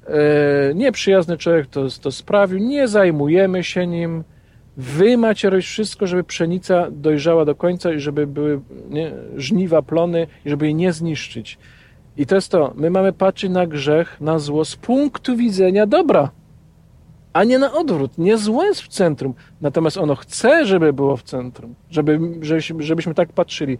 [0.07, 4.25] e, nieprzyjazny człowiek to, to sprawił, nie zajmujemy się nim.
[4.77, 10.27] Wy macie robić wszystko, żeby pszenica dojrzała do końca i żeby były nie, żniwa, plony
[10.45, 11.59] i żeby jej nie zniszczyć.
[12.17, 16.31] I to jest to, my mamy patrzeć na grzech, na zło z punktu widzenia dobra,
[17.33, 18.19] a nie na odwrót.
[18.19, 23.15] Nie zło jest w centrum, natomiast ono chce, żeby było w centrum, żeby, żebyśmy, żebyśmy
[23.15, 23.79] tak patrzyli.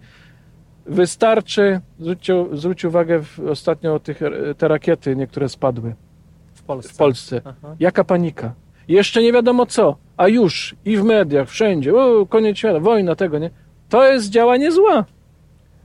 [0.85, 4.19] Wystarczy, zwróćcie, zwróćcie uwagę w, ostatnio o tych,
[4.57, 5.95] te rakiety niektóre spadły
[6.53, 6.93] w Polsce.
[6.93, 7.41] w Polsce.
[7.45, 7.75] Aha.
[7.79, 8.53] Jaka panika?
[8.87, 13.39] Jeszcze nie wiadomo co, a już i w mediach, wszędzie, o, koniec świata, wojna, tego,
[13.39, 13.49] nie?
[13.89, 15.05] To jest działanie zła.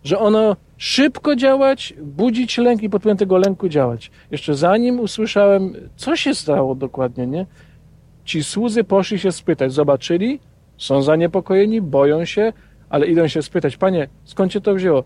[0.05, 4.11] Że ono szybko działać, budzić lęk i pod wpływem tego lęku działać.
[4.31, 7.47] Jeszcze zanim usłyszałem, co się stało dokładnie, nie?
[8.25, 10.41] Ci słudzy poszli się spytać, zobaczyli,
[10.79, 12.53] są zaniepokojeni, boją się,
[12.91, 15.05] ale idą się spytać, panie, skąd cię to wzięło?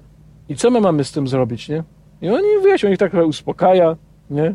[0.49, 1.85] I co my mamy z tym zrobić, nie?
[2.23, 3.97] I oni wyjaśnią, ich tak trochę uspokaja,
[4.31, 4.55] nie?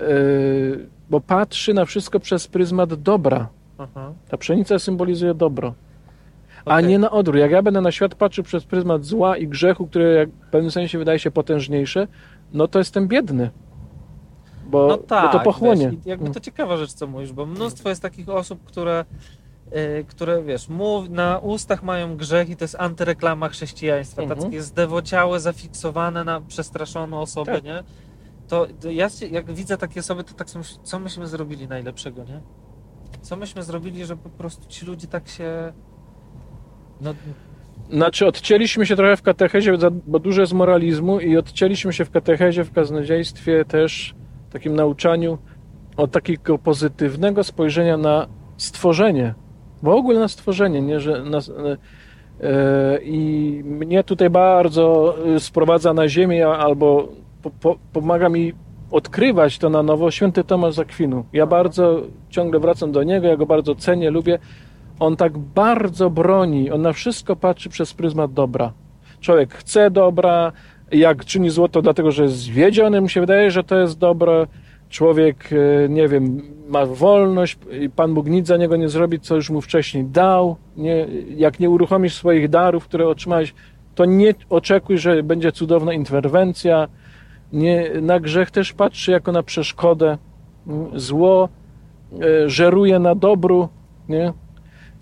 [0.00, 3.48] Yy, bo patrzy na wszystko przez pryzmat dobra.
[3.78, 4.12] Aha.
[4.28, 5.74] Ta pszenica symbolizuje dobro,
[6.66, 6.86] a Okej.
[6.86, 7.40] nie na odwrót.
[7.40, 10.70] Jak ja będę na świat patrzył przez pryzmat zła i grzechu, które jak w pewnym
[10.70, 12.08] sensie wydaje się potężniejsze,
[12.52, 13.50] no to jestem biedny.
[14.66, 15.90] Bo, No tak, bo to pochłonie.
[15.90, 19.04] Wiesz, jakby to ciekawa rzecz, co mówisz, bo mnóstwo jest takich osób, które,
[20.00, 24.22] y, które wiesz, mów, na ustach mają grzech i to jest antyreklama chrześcijaństwa.
[24.22, 24.40] Mhm.
[24.40, 27.64] Takie zdewociałe, zafiksowane na przestraszoną osobę, Tak.
[27.64, 27.82] nie?
[28.48, 32.24] To, to ja jak widzę takie osoby, to tak sobie myślę, co myśmy zrobili najlepszego,
[32.24, 32.40] nie?
[33.22, 35.72] Co myśmy zrobili, że po prostu ci ludzie tak się...
[37.00, 37.14] No,
[37.90, 39.72] Znaczy odcięliśmy się trochę w katechezie,
[40.06, 44.14] bo dużo jest moralizmu i odcięliśmy się w katechezie, w kaznodziejstwie też,
[44.52, 45.38] takim nauczaniu
[45.96, 48.26] od takiego pozytywnego spojrzenia na
[48.56, 49.34] stworzenie.
[49.82, 56.08] W ogóle na stworzenie, nie, że na, e, i mnie tutaj bardzo e, sprowadza na
[56.08, 57.08] ziemię albo
[57.42, 58.52] po, po, pomaga mi
[58.90, 61.24] odkrywać to na nowo święty Tomasz z Akwinu.
[61.32, 64.38] Ja bardzo ciągle wracam do niego, ja go bardzo cenię, lubię.
[65.00, 68.72] On tak bardzo broni, on na wszystko patrzy przez pryzmat dobra.
[69.20, 70.52] Człowiek chce dobra,
[70.92, 74.46] jak czyni zło, to dlatego, że jest zwiedziony, mu się wydaje, że to jest dobre.
[74.88, 79.34] Człowiek, e, nie wiem, ma wolność i Pan Bóg nic za niego nie zrobi, co
[79.34, 80.56] już mu wcześniej dał.
[80.76, 83.54] Nie, jak nie uruchomisz swoich darów, które otrzymałeś,
[83.94, 86.88] to nie oczekuj, że będzie cudowna interwencja.
[87.52, 90.18] Nie, na grzech też patrzy jako na przeszkodę.
[90.66, 91.48] Mm, Zło
[92.22, 93.68] e, żeruje na dobru,
[94.08, 94.32] nie?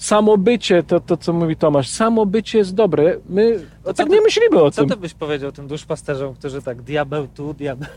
[0.09, 3.17] Samobycie, to, to co mówi Tomasz, samobycie jest dobre.
[3.29, 4.91] My To co tak ty- nie myślimy o co tym.
[4.91, 7.89] ty byś powiedział tym duszpasterzom, którzy tak diabeł tu, diabeł...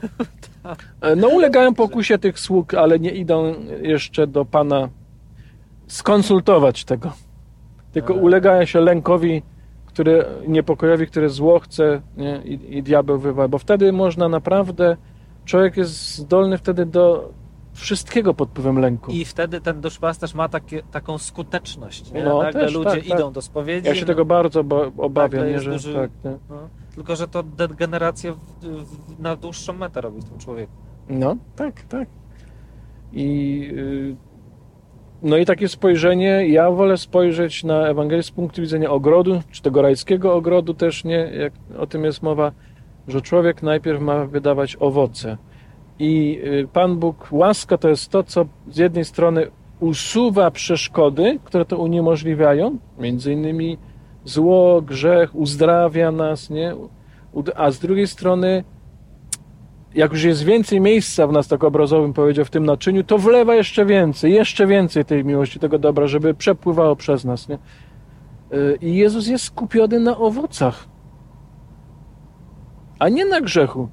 [1.01, 4.89] E, No ulegają pokusie tych sług, ale nie idą jeszcze do Pana
[5.87, 7.11] skonsultować tego.
[7.91, 8.17] Tylko E.
[8.17, 9.41] ulegają się lękowi,
[9.85, 12.41] który, niepokojowi, który zło chce nie?
[12.45, 13.47] I, i diabeł wywa.
[13.47, 14.97] Bo wtedy można naprawdę,
[15.45, 17.29] człowiek jest zdolny wtedy do
[17.77, 19.11] wszystkiego pod wpływem lęku.
[19.11, 22.11] I wtedy ten duszpasterz ma takie, taką skuteczność.
[22.11, 22.23] Nie?
[22.23, 23.19] No, Nagle też, ludzie tak, tak.
[23.19, 23.87] idą do spowiedzi.
[23.87, 26.37] Ja się no, tego bardzo oba- obawiam, Nagle nie, że duży- tak, nie?
[26.49, 26.69] no.
[26.95, 28.33] Tylko, że to degenerację
[29.19, 30.71] na dłuższą metę robi w tym człowieku.
[31.09, 32.07] No, tak, tak.
[33.13, 34.15] I y,
[35.21, 39.81] no i takie spojrzenie, ja wolę spojrzeć na Ewangelię z punktu widzenia ogrodu, czy tego
[39.81, 42.51] rajskiego ogrodu też nie, jak o tym jest mowa,
[43.07, 45.37] że człowiek najpierw ma wydawać owoce.
[45.99, 49.47] I y, Pan Bóg, łaska to jest to, co z jednej strony
[49.79, 53.77] usuwa przeszkody, które to uniemożliwiają, między innymi
[54.25, 56.75] zło, grzech, uzdrawia nas, nie?
[57.55, 58.63] A z drugiej strony
[59.97, 63.55] jak już jest więcej miejsca w nas, tak obrazowym powiedział, w tym naczyniu, to wlewa
[63.55, 67.49] jeszcze więcej, jeszcze więcej tej miłości, tego dobra, żeby przepływało przez nas.
[67.49, 67.57] Nie?
[68.53, 70.87] Y, I Jezus jest skupiony na owocach,
[72.99, 73.89] a nie na grzechu.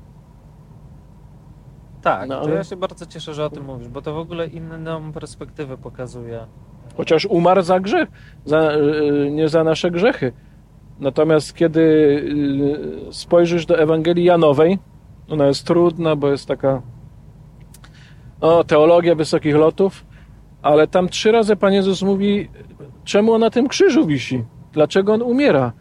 [2.05, 4.19] Tak, No, to ale- ja się bardzo cieszę, że o tym mówisz, bo to w
[4.19, 6.47] ogóle inną perspektywę pokazuje.
[6.97, 8.09] Chociaż umarł za grzech,
[8.45, 10.33] za, y, nie za nasze grzechy.
[11.01, 14.79] Natomiast kiedy y, spojrzysz do Ewangelii Janowej,
[15.29, 16.83] ona jest trudna, bo jest taka
[18.41, 20.05] o, teologia wysokich lotów,
[20.63, 22.49] ale tam trzy razy Pan Jezus mówi,
[23.05, 25.73] czemu on na tym krzyżu wisi, dlaczego on umiera.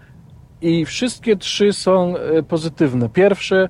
[0.61, 3.09] I wszystkie trzy są e, pozytywne.
[3.09, 3.69] Pierwsze,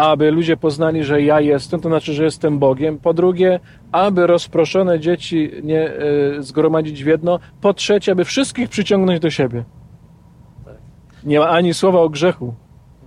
[0.00, 2.98] aby ludzie poznali, że ja jestem, to znaczy, że jestem Bogiem.
[2.98, 3.60] Po drugie,
[3.92, 5.92] aby rozproszone dzieci nie e,
[6.42, 7.38] zgromadzić w jedno.
[7.60, 9.64] Po trzecie, aby wszystkich przyciągnąć do siebie.
[10.64, 10.74] Tak.
[11.24, 12.54] Nie ma ani słowa o grzechu.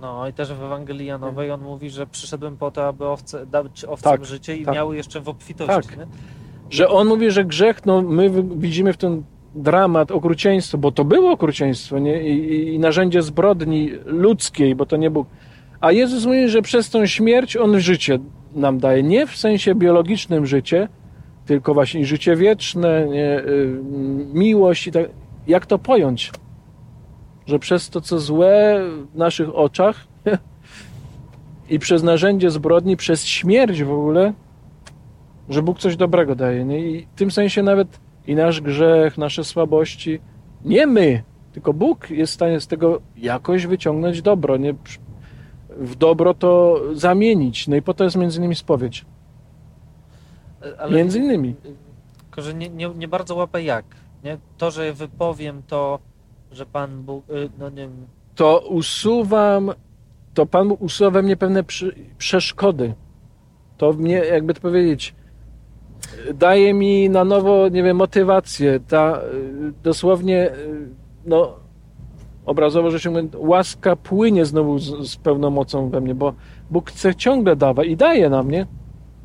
[0.00, 3.84] No i też w Ewangelii Janowej on mówi, że przyszedłem po to, aby owce, dać
[3.84, 4.74] owcom Tak, życie i tak.
[4.74, 5.88] miały jeszcze w obfitości.
[5.88, 5.98] Tak.
[5.98, 6.06] Nie?
[6.70, 9.24] Że on mówi, że grzech, no my wi- widzimy w tym
[9.54, 12.22] dramat, okrucieństwo, bo to było okrucieństwo nie?
[12.22, 15.26] I, i- i narzędzie zbrodni ludzkiej, bo to nie Bóg.
[15.80, 18.18] A Jezus mówi, że przez tą śmierć on życie
[18.54, 19.02] nam daje.
[19.02, 20.88] Nie w sensie biologicznym życie,
[21.46, 23.38] tylko właśnie życie wieczne, nie?
[23.38, 23.80] y,
[24.34, 25.06] miłość i tak.
[25.46, 26.32] Jak to pojąć?
[27.46, 28.80] Że przez to, co złe
[29.12, 30.06] w naszych oczach
[31.70, 34.32] i przez narzędzie zbrodni, przez śmierć w ogóle,
[35.48, 36.64] że Bóg coś dobrego daje.
[36.64, 36.90] Nie?
[36.90, 40.20] I w tym sensie nawet i nasz grzech, nasze słabości,
[40.64, 41.22] nie my,
[41.52, 44.74] tylko Bóg jest w stanie z tego jakoś wyciągnąć dobro, nie?
[45.78, 47.68] W dobro to zamienić.
[47.68, 49.04] No i po to jest między innymi spowiedź.
[50.78, 51.54] Ale Między innymi.
[52.18, 53.84] tylko, że nie, nie, nie bardzo łapę jak.
[54.24, 54.38] Nie?
[54.58, 55.98] To, że wypowiem to,
[56.52, 59.70] że Pan Bóg, y, no nie wiem, To usuwam,
[60.34, 62.94] to Pan Bóg usuwa we mnie pewne przy, przeszkody.
[63.76, 65.14] To mnie, jakby to powiedzieć,
[66.34, 68.80] daje mi na nowo, nie wiem, motywację.
[68.80, 70.88] Ta, y, dosłownie, y,
[71.26, 71.56] no,
[72.46, 76.34] obrazowo rzecz ujmując, łaska płynie znowu z, z pełną mocą we mnie, bo
[76.70, 78.66] Bóg chce ciągle dawać i daje nam, nie?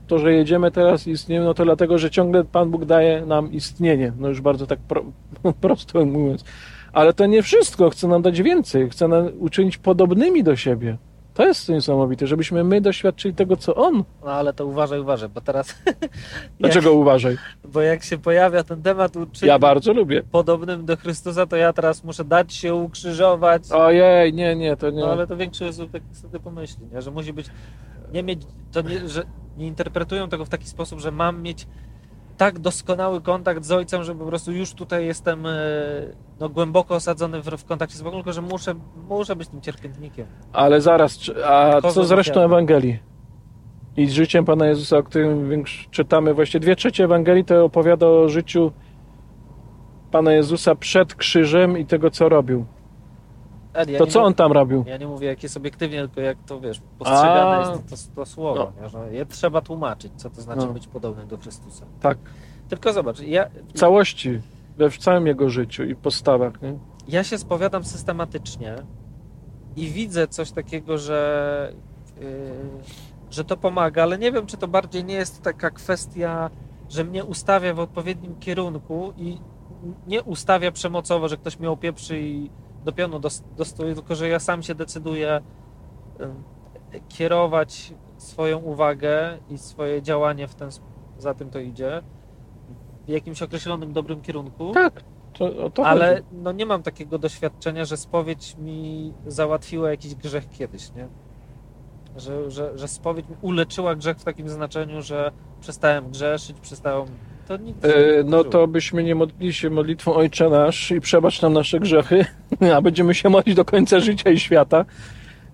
[0.07, 3.51] To, że jedziemy teraz i istniejemy, no to dlatego, że ciągle Pan Bóg daje nam
[3.51, 4.13] istnienie.
[4.19, 5.03] No już bardzo tak pro,
[5.61, 6.43] prosto mówiąc.
[6.93, 7.89] Ale to nie wszystko.
[7.89, 8.89] Chce nam dać więcej.
[8.89, 10.97] Chce nam uczynić podobnymi do siebie.
[11.39, 14.03] To jest niesamowite, żebyśmy my doświadczyli tego, co On.
[14.25, 15.75] No ale to uważaj, uważaj, bo teraz...
[16.59, 17.37] Dlaczego jak, uważaj?
[17.63, 20.23] Bo jak się pojawia ten temat uczynienia Ja bardzo lubię.
[20.31, 23.71] podobnym do Chrystusa, to ja teraz muszę dać się ukrzyżować.
[23.71, 24.99] Ojej, nie, nie, to nie.
[24.99, 27.01] No ale to większość osób tak sobie pomyśli, nie?
[27.01, 27.47] że musi być,
[28.13, 29.23] nie mieć, to nie, że
[29.57, 31.67] nie interpretują tego w taki sposób, że mam mieć
[32.39, 35.49] tak doskonały kontakt z ojcem, że po prostu już tutaj jestem e,
[36.39, 38.75] no, głęboko osadzony w, w kontakcie z Bogiem, tylko że muszę,
[39.09, 40.25] muszę być tym cierpiętnikiem.
[40.53, 42.41] Ale zaraz, a Kogo co z resztą?
[42.41, 42.99] Ewangelii?
[43.97, 48.29] I z życiem Pana Jezusa, o którym czytamy, właściwie dwie trzecie Ewangelii to opowiada o
[48.29, 48.71] życiu
[50.11, 52.65] Pana Jezusa przed krzyżem i tego, co robił.
[53.73, 54.83] Ed, ja To co mów- on tam robił?
[54.87, 57.59] Ja nie mówię jak jest obiektywnie, tylko jak to wiesz, postrzegane A.
[57.59, 58.71] jest to, to, to słowo.
[58.81, 58.89] Nie?
[58.89, 60.73] Że je trzeba tłumaczyć, co to znaczy No.
[60.73, 61.85] być podobnym do Chrystusa.
[62.01, 62.17] Tak,
[62.69, 64.41] Tylko zobacz, ja, w całości,
[64.77, 66.61] we w całym jego życiu i postawach.
[66.61, 66.73] Nie?
[67.07, 68.75] ja się spowiadam systematycznie
[69.75, 71.73] i widzę coś takiego, że,
[72.21, 72.25] yy,
[73.31, 76.49] że to pomaga, ale nie wiem, czy to bardziej nie jest taka kwestia,
[76.89, 79.37] że mnie ustawia w odpowiednim kierunku i
[80.07, 82.49] nie ustawia przemocowo, że ktoś mnie opieprzy i
[82.85, 83.19] do pionu
[83.95, 85.41] tylko że ja sam się decyduję
[87.09, 90.69] kierować swoją uwagę i swoje działanie w ten,
[91.17, 92.01] za tym to idzie,
[93.05, 94.71] w jakimś określonym dobrym kierunku.
[94.73, 95.03] Tak,
[95.33, 96.27] to, to Ale chodzi.
[96.31, 101.07] no nie mam takiego doświadczenia, że spowiedź mi załatwiła jakiś grzech kiedyś, nie?
[102.17, 107.07] Że, że, że spowiedź mi uleczyła grzech w takim znaczeniu, że przestałem grzeszyć, przestałem...
[107.49, 111.53] To nic E, no to byśmy nie modlili się modlitwą Ojcze Nasz i przebacz nam
[111.53, 112.25] nasze grzechy,
[112.75, 114.85] a będziemy się modlić do końca życia i świata.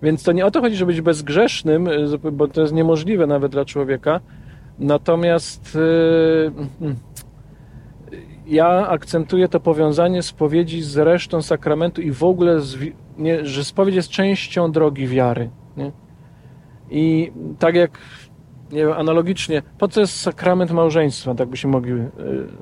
[0.02, 3.52] Więc to nie o to chodzi, żeby być bezgrzesznym, e, bo to jest niemożliwe nawet
[3.52, 4.20] dla człowieka.
[4.78, 5.78] Natomiast
[6.80, 6.96] mm,
[8.46, 12.78] ja akcentuję to powiązanie spowiedzi z resztą sakramentu i w ogóle, z,
[13.18, 15.50] nie, że spowiedź jest częścią drogi wiary.
[15.76, 15.92] Nie?
[16.90, 17.98] I tak jak
[18.72, 21.34] nie wiem, analogicznie, po co jest sakrament małżeństwa?
[21.34, 22.08] Tak byśmy mogli y,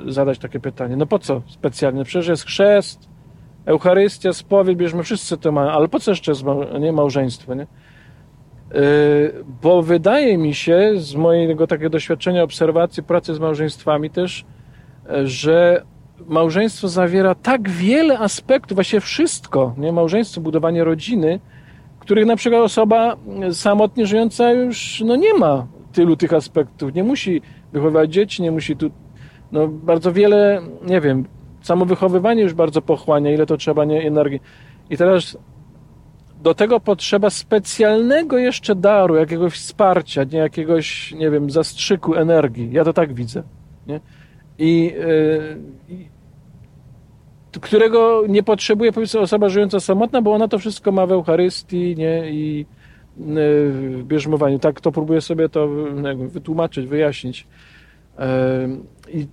[0.07, 0.97] zadać takie pytanie.
[0.97, 2.05] No po co specjalnie?
[2.05, 3.09] Przecież jest chrzest,
[3.67, 6.45] Eucharystia, spowiedź, bierzmy wszyscy to mamy, ale po co jeszcze jest
[6.81, 7.63] nie, małżeństwo, nie?
[7.63, 14.45] Y, bo wydaje mi się, z mojego takiego doświadczenia, obserwacji, pracy z małżeństwami też,
[15.11, 15.83] y, że
[16.27, 19.93] małżeństwo zawiera tak wiele aspektów, właściwie wszystko, nie?
[19.93, 21.41] Małżeństwo, budowanie rodziny,
[21.99, 23.17] których na przykład osoba
[23.53, 26.95] samotnie żyjąca już no nie ma tylu tych aspektów.
[26.95, 27.43] Nie musi
[27.73, 28.91] wychowywać dzieci, nie musi tu.
[29.53, 31.25] No bardzo wiele, nie wiem,
[31.63, 34.41] samo wychowywanie już bardzo pochłania, ile to trzeba nie, energii.
[34.91, 35.39] I teraz
[36.43, 42.73] do tego potrzeba specjalnego jeszcze daru, jakiegoś wsparcia, nie jakiegoś, nie wiem, zastrzyku energii.
[42.73, 43.43] Ja to tak widzę.
[43.87, 44.01] Nie?
[44.59, 44.95] I,
[47.51, 51.95] yy, którego nie potrzebuje powiedzmy osoba żyjąca samotna, bo ona to wszystko ma w Eucharystii
[51.99, 52.31] nie?
[52.31, 52.67] i
[53.17, 54.59] w bierzmowaniu.
[54.59, 55.69] Tak to próbuję sobie to
[56.05, 57.47] jakby wytłumaczyć, wyjaśnić.
[58.19, 58.25] Yy,
[59.21, 59.27] I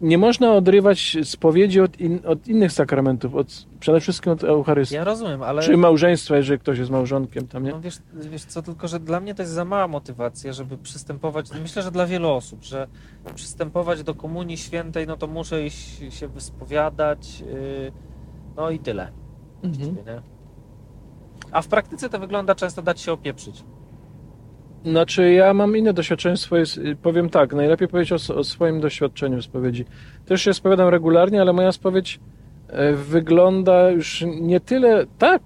[0.00, 4.94] nie można odrywać spowiedzi od, in, od innych sakramentów, od, przede wszystkim od Eucharystii.
[4.94, 5.62] Ja rozumiem, ale...
[5.62, 7.70] Czy małżeństwa, jeżeli ktoś jest małżonkiem tam, nie?
[7.70, 7.98] No wiesz,
[8.30, 11.90] wiesz co, tylko że dla mnie to jest za mała motywacja, żeby przystępować, myślę, że
[11.90, 12.86] dla wielu osób, że
[13.34, 17.92] przystępować do Komunii Świętej, no to muszę iść się wyspowiadać, yy,
[18.56, 19.12] no i tyle.
[19.62, 19.96] Mhm.
[19.96, 20.22] Nie?
[21.52, 23.64] A w praktyce to wygląda często dać się opieprzyć.
[24.84, 26.64] Znaczy, ja mam inne doświadczenie swoje.
[27.02, 29.84] Powiem tak, najlepiej powiedzieć o, o swoim doświadczeniu spowiedzi.
[30.26, 32.20] Też się spowiadam regularnie, ale moja spowiedź
[32.68, 35.42] e, wygląda już nie tyle tak,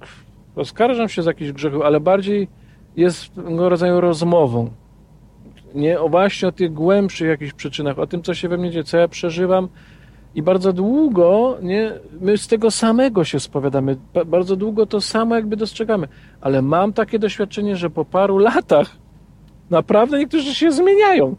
[0.57, 2.49] oskarżam się z jakichś grzechów, ale bardziej
[2.97, 4.71] jest pewnego rodzaju rozmową.
[5.75, 8.85] Nie o właśnie o tych głębszych jakichś przyczynach, o tym, co się we mnie dzieje,
[8.85, 9.69] co ja przeżywam.
[10.37, 13.97] I bardzo długo nie, my z tego samego się spowiadamy.
[14.15, 16.09] Ba- Bardzo długo to samo jakby dostrzegamy.
[16.41, 18.91] Ale mam takie doświadczenie, że po paru latach
[19.71, 21.37] naprawdę niektórzy się zmieniają.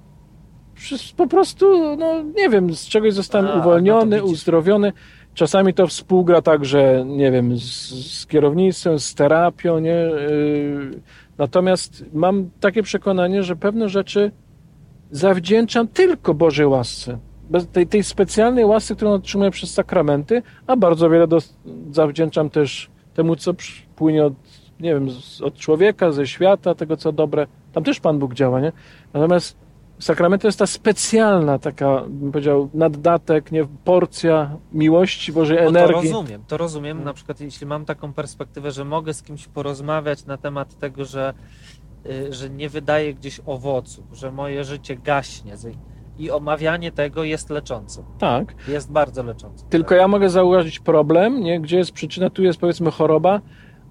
[1.18, 4.32] Po prostu, no nie wiem, z czegoś zostałem A, no uwolniony, widzisz.
[4.34, 4.94] uzdrowiony.
[5.34, 7.64] Czasami to współgra także, nie wiem, z,
[8.22, 9.90] z kierownictwem, z terapią, nie?
[9.92, 11.02] Yy,
[11.38, 14.32] Natomiast mam takie przekonanie, że pewne rzeczy
[15.12, 17.18] zawdzięczam tylko Bożej łasce.
[17.50, 21.38] Bez tej, tej specjalnej łasce, którą otrzymuję przez sakramenty, a bardzo wiele do,
[21.92, 23.54] zawdzięczam też temu, co
[23.96, 24.34] płynie od,
[24.80, 27.48] nie wiem, z, od człowieka, ze świata, tego, co dobre.
[27.74, 28.72] Tam też Pan Bóg działa, nie?
[29.14, 29.58] Natomiast
[30.00, 35.96] Sakrament to jest ta specjalna taka, bym powiedział, naddatek, nie, porcja miłości, Bożej Bo energii.
[35.96, 40.26] to rozumiem, to rozumiem, na przykład jeśli mam taką perspektywę, że mogę z kimś porozmawiać
[40.26, 41.34] na temat tego, że,
[42.06, 45.58] y, że nie wydaje gdzieś owoców, że moje życie gaśnie
[46.20, 48.56] i omawianie tego jest leczące, Tak.
[48.68, 49.66] jest bardzo leczące.
[49.70, 51.60] Tylko ja mogę zauważyć problem, nie?
[51.62, 53.42] gdzie jest przyczyna, tu jest powiedzmy choroba,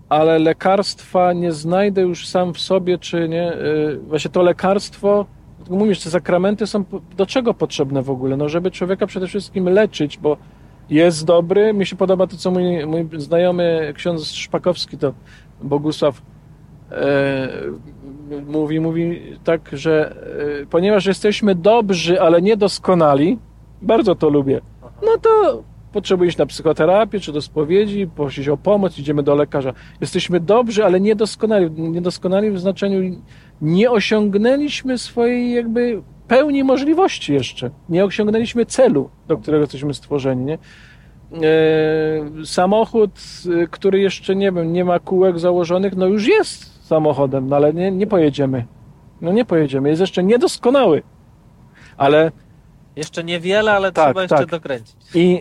[0.08, 3.52] ale lekarstwa nie znajdę już sam w sobie, czy nie.
[3.86, 5.26] Yy, Właśnie to lekarstwo,
[5.58, 6.84] tak mówisz, te sakramenty są
[7.16, 8.36] do czego potrzebne w ogóle?
[8.36, 10.36] No, żeby człowieka przede wszystkim leczyć, bo
[10.90, 11.74] jest dobry.
[11.74, 15.12] Mi się podoba to, co mój, mój znajomy ksiądz Szpakowski, to
[15.62, 16.22] Bogusław,
[16.90, 17.48] e,
[18.46, 20.16] mówi, mówi tak, że
[20.62, 23.38] e, ponieważ jesteśmy dobrzy, ale niedoskonali,
[23.82, 24.60] bardzo to lubię,
[25.02, 25.62] no to
[25.92, 29.72] potrzebujesz na psychoterapię, czy do spowiedzi, prosić o pomoc, idziemy do lekarza.
[30.00, 31.70] Jesteśmy dobrzy, ale niedoskonali.
[31.70, 33.20] Niedoskonali w znaczeniu
[33.62, 37.70] nie osiągnęliśmy swojej jakby pełni możliwości jeszcze.
[37.88, 40.58] Nie osiągnęliśmy celu, do którego jesteśmy stworzeni, nie?
[41.32, 43.10] E, samochód,
[43.62, 47.72] e, który jeszcze nie wiem, nie ma kółek założonych, no już jest samochodem, no ale
[47.74, 48.64] nie, nie pojedziemy.
[49.20, 51.02] No nie pojedziemy, jest jeszcze niedoskonały.
[51.96, 52.32] Ale
[52.96, 54.46] Jeszcze niewiele, ale Tak, trzeba jeszcze tak.
[54.50, 54.96] dokręcić.
[55.14, 55.40] i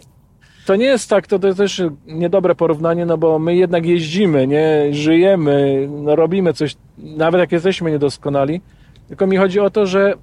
[0.65, 4.47] to nie jest tak, to, to jest też niedobre porównanie, no bo my jednak jeździmy,
[4.47, 8.61] nie żyjemy, no robimy coś, nawet jak jesteśmy niedoskonali.
[9.07, 10.13] Tylko mi chodzi o to, że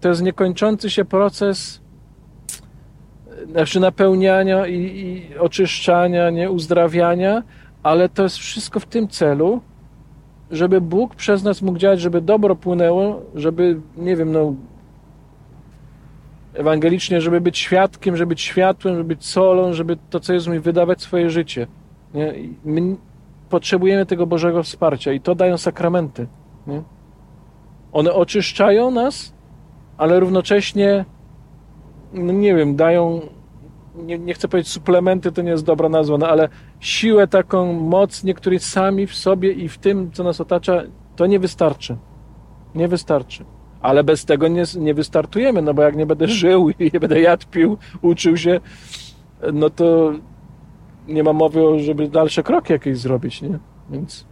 [0.00, 1.80] to jest niekończący się proces
[3.52, 7.42] znaczy napełniania i, i oczyszczania, nie uzdrawiania,
[7.82, 9.60] ale to jest wszystko w tym celu,
[10.50, 14.54] żeby Bóg przez nas mógł działać, żeby dobro płynęło, żeby, nie wiem, no
[16.54, 20.60] ewangelicznie, żeby być świadkiem, żeby być światłem, żeby być solą, żeby to, co jest mówi,
[20.60, 21.66] wydawać swoje życie.
[22.14, 22.34] Nie?
[22.64, 22.96] My
[23.48, 26.26] potrzebujemy tego Bożego wsparcia i to dają sakramenty.
[26.66, 26.82] Nie?
[27.92, 29.32] One oczyszczają nas,
[29.98, 31.04] ale równocześnie,
[32.12, 33.20] no nie wiem, dają,
[34.00, 36.48] nie, nie chcę powiedzieć suplementy, to nie jest dobra nazwa, no ale
[36.80, 40.82] siłę taką, moc, niektórzy sami w sobie i w tym, co nas otacza,
[41.16, 41.96] to nie wystarczy.
[42.74, 43.44] Nie wystarczy.
[43.80, 47.20] Ale bez tego nie, nie wystartujemy, no bo jak nie będę żył i nie będę
[47.20, 48.60] jadł, pił, uczył się,
[49.52, 50.12] no to
[51.08, 53.58] nie ma mowy, o, żeby dalsze kroki jakieś zrobić, nie?
[53.90, 54.26] Więc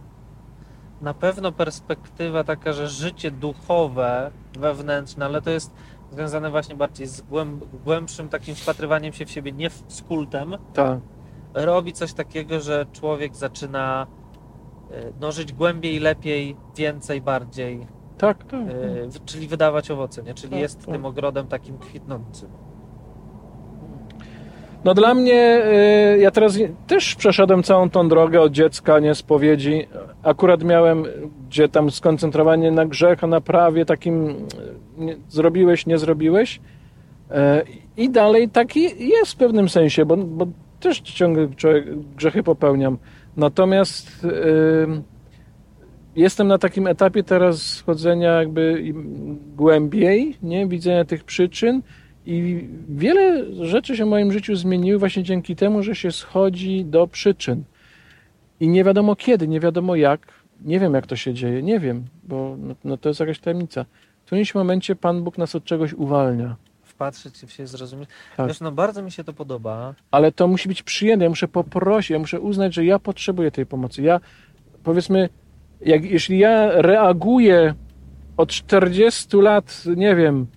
[1.01, 5.73] Na pewno perspektywa taka, że życie duchowe, wewnętrzne, ale to jest
[6.11, 10.55] związane właśnie bardziej z głęb, głębszym takim wpatrywaniem się w siebie, nie w, z kultem,
[10.73, 10.99] tak.
[11.53, 14.07] robi coś takiego, że człowiek zaczyna
[14.91, 17.87] e, no, żyć głębiej, lepiej, więcej, bardziej,
[18.17, 18.59] Tak, tak.
[19.09, 20.33] w- czyli wydawać owoce, nie?
[20.33, 20.85] czyli Tak, jest tak.
[20.95, 22.49] tym ogrodem takim kwitnącym.
[24.83, 25.61] No dla mnie,
[26.15, 26.57] y, ja teraz
[26.87, 29.87] też przeszedłem całą tą drogę od dziecka, nie spowiedzi.
[30.23, 31.03] Akurat miałem,
[31.47, 34.35] gdzie tam skoncentrowanie na grzech, a na prawie takim y,
[34.97, 36.59] nie, zrobiłeś, nie zrobiłeś.
[37.31, 37.63] E,
[37.97, 40.47] I dalej taki jest w pewnym sensie, bo, bo
[40.79, 41.47] też ciągle
[42.15, 42.97] grzechy popełniam.
[43.37, 44.29] Natomiast y,
[46.15, 48.83] jestem na takim etapie teraz chodzenia jakby
[49.55, 50.67] głębiej, nie?
[50.67, 51.81] widzenia tych przyczyn
[52.29, 57.07] i wiele rzeczy się w moim życiu zmieniły właśnie dzięki temu, że się schodzi do
[57.07, 57.63] przyczyn.
[58.59, 60.27] I nie wiadomo kiedy, nie wiadomo jak,
[60.61, 63.85] nie wiem jak to się dzieje, nie wiem, bo no, no to jest jakaś tajemnica.
[64.21, 66.55] W którymś momencie Pan Bóg nas od czegoś uwalnia.
[66.83, 68.09] Wpatrzeć się zrozumieć.
[68.37, 68.47] Tak.
[68.47, 69.95] Wiesz, no bardzo mi się to podoba.
[70.11, 71.23] ale to musi być przyjęte.
[71.23, 74.01] Ja muszę poprosić, ja muszę uznać, że ja potrzebuję tej pomocy.
[74.01, 74.19] Ja,
[74.83, 75.29] powiedzmy,
[75.81, 77.73] jak, jeśli ja reaguję
[78.37, 80.47] od 40 lat, nie wiem,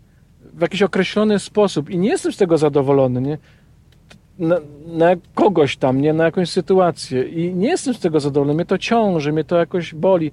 [0.55, 3.39] w jakiś określony sposób i nie jestem z tego zadowolony, nie?
[4.39, 6.13] Na, na kogoś tam, nie?
[6.13, 7.23] Na jakąś sytuację.
[7.23, 10.33] I nie jestem z tego zadowolony, mnie to ciąży, mnie to jakoś boli,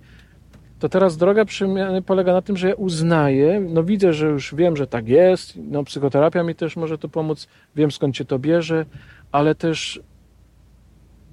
[0.79, 4.77] to teraz droga przemiany polega na tym, że ja uznaję, no widzę, że już wiem,
[4.77, 8.85] że tak jest, no psychoterapia mi też może tu pomóc, wiem skąd cię to bierze,
[9.31, 10.01] ale też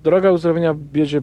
[0.02, 1.20] droga uzdrowienia bierze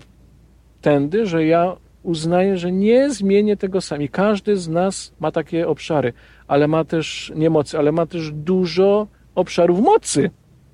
[0.81, 4.09] tędy, że ja uznaję, że nie zmienię tego sami.
[4.09, 6.13] Każdy z nas ma takie obszary,
[6.47, 10.29] ale ma też nie mocy, ale ma też dużo obszarów mocy.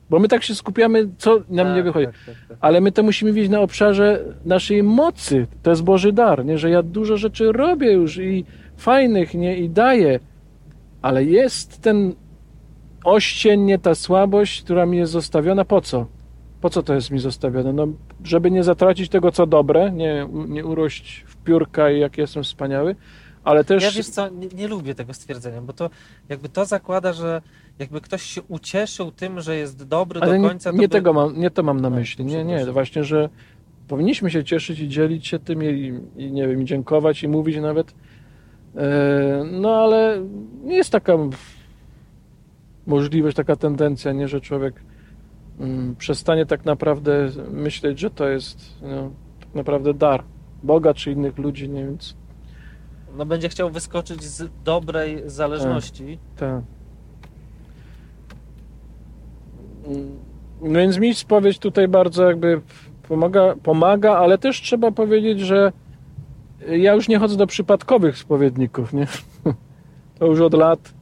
[0.09, 2.05] Bo my tak się skupiamy, co nam nie Tak, wychodzi.
[2.05, 2.57] tak, tak, tak.
[2.61, 5.47] Ale my to musimy widzieć na obszarze naszej mocy.
[5.63, 6.57] To jest Boży dar, nie?
[6.57, 8.45] że ja dużo rzeczy robię już i
[8.77, 9.57] fajnych nie?
[9.57, 10.19] i daję,
[11.01, 12.13] ale jest ten
[13.03, 15.65] oścień, nie ta słabość, która mi jest zostawiona.
[15.65, 16.05] Po co?
[16.61, 17.73] Po co to jest mi zostawione?
[17.73, 17.87] No,
[18.23, 22.95] żeby nie zatracić tego, co dobre, nie, nie urość w piórka i jak jestem wspaniały,
[23.43, 23.83] ale też...
[23.83, 25.89] Ja wiesz co, nie, nie lubię tego stwierdzenia, bo to
[26.29, 27.41] jakby to zakłada, że
[27.79, 30.89] jakby ktoś się ucieszył tym, że jest dobry Ale do nie, końca, to nie by...
[30.93, 32.25] tego mam, nie to mam na No, myśli.
[32.25, 33.29] Nie, nie, właśnie, że
[33.87, 37.57] powinniśmy się cieszyć i dzielić się tym i, i nie wiem, i dziękować i mówić
[37.57, 37.93] nawet,
[38.75, 40.25] E, no ale
[40.65, 41.17] jest taka
[42.87, 44.73] możliwość, taka tendencja, nie, że człowiek
[45.97, 50.23] przestanie tak naprawdę myśleć, że to jest no, tak naprawdę dar
[50.63, 52.15] Boga czy innych ludzi, nie więc.
[53.17, 56.19] No będzie chciał wyskoczyć z dobrej zależności.
[56.35, 56.49] Tak.
[56.49, 56.63] tak.
[60.61, 62.61] No więc mi spowiedź tutaj bardzo jakby
[63.07, 65.71] pomaga, pomaga, ale też trzeba powiedzieć, że
[66.67, 69.07] ja już nie chodzę do przypadkowych spowiedników, nie?
[70.19, 70.93] To już od lat,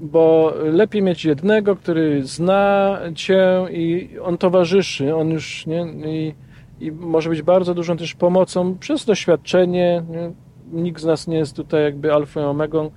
[0.00, 5.86] bo lepiej mieć jednego, który zna cię i on towarzyszy, on już, nie?
[6.06, 6.34] I,
[6.80, 10.04] i może być bardzo dużą też pomocą przez doświadczenie.
[10.10, 10.32] Nie?
[10.72, 12.90] Nikt z nas nie jest tutaj jakby alfą i omegą.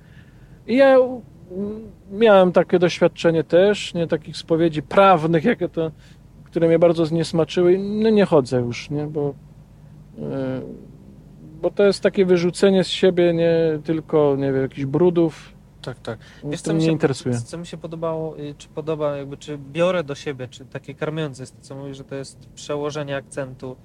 [0.66, 0.98] I ja
[2.10, 5.90] miałem takie doświadczenie też, nie takich spowiedzi prawnych, jakie to,
[6.44, 7.78] które mnie bardzo zniesmaczyły.
[7.78, 9.34] No nie chodzę już, nie, bo,
[10.18, 10.60] e,
[11.62, 15.59] bo to jest takie wyrzucenie z siebie nie tylko, nie wiem, jakichś brudów.
[15.82, 16.18] Tak, tak.
[16.44, 17.40] Wiesz, co mnie się, interesuje.
[17.40, 21.56] Co mi się podobało, czy podoba, jakby, czy biorę do siebie, czy takie karmiące jest
[21.56, 23.76] to, co mówisz, że to jest przełożenie akcentu.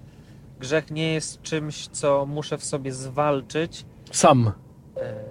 [0.59, 3.85] Grzech nie jest czymś, co muszę w sobie zwalczyć.
[4.11, 4.51] Sam.
[4.97, 5.23] E,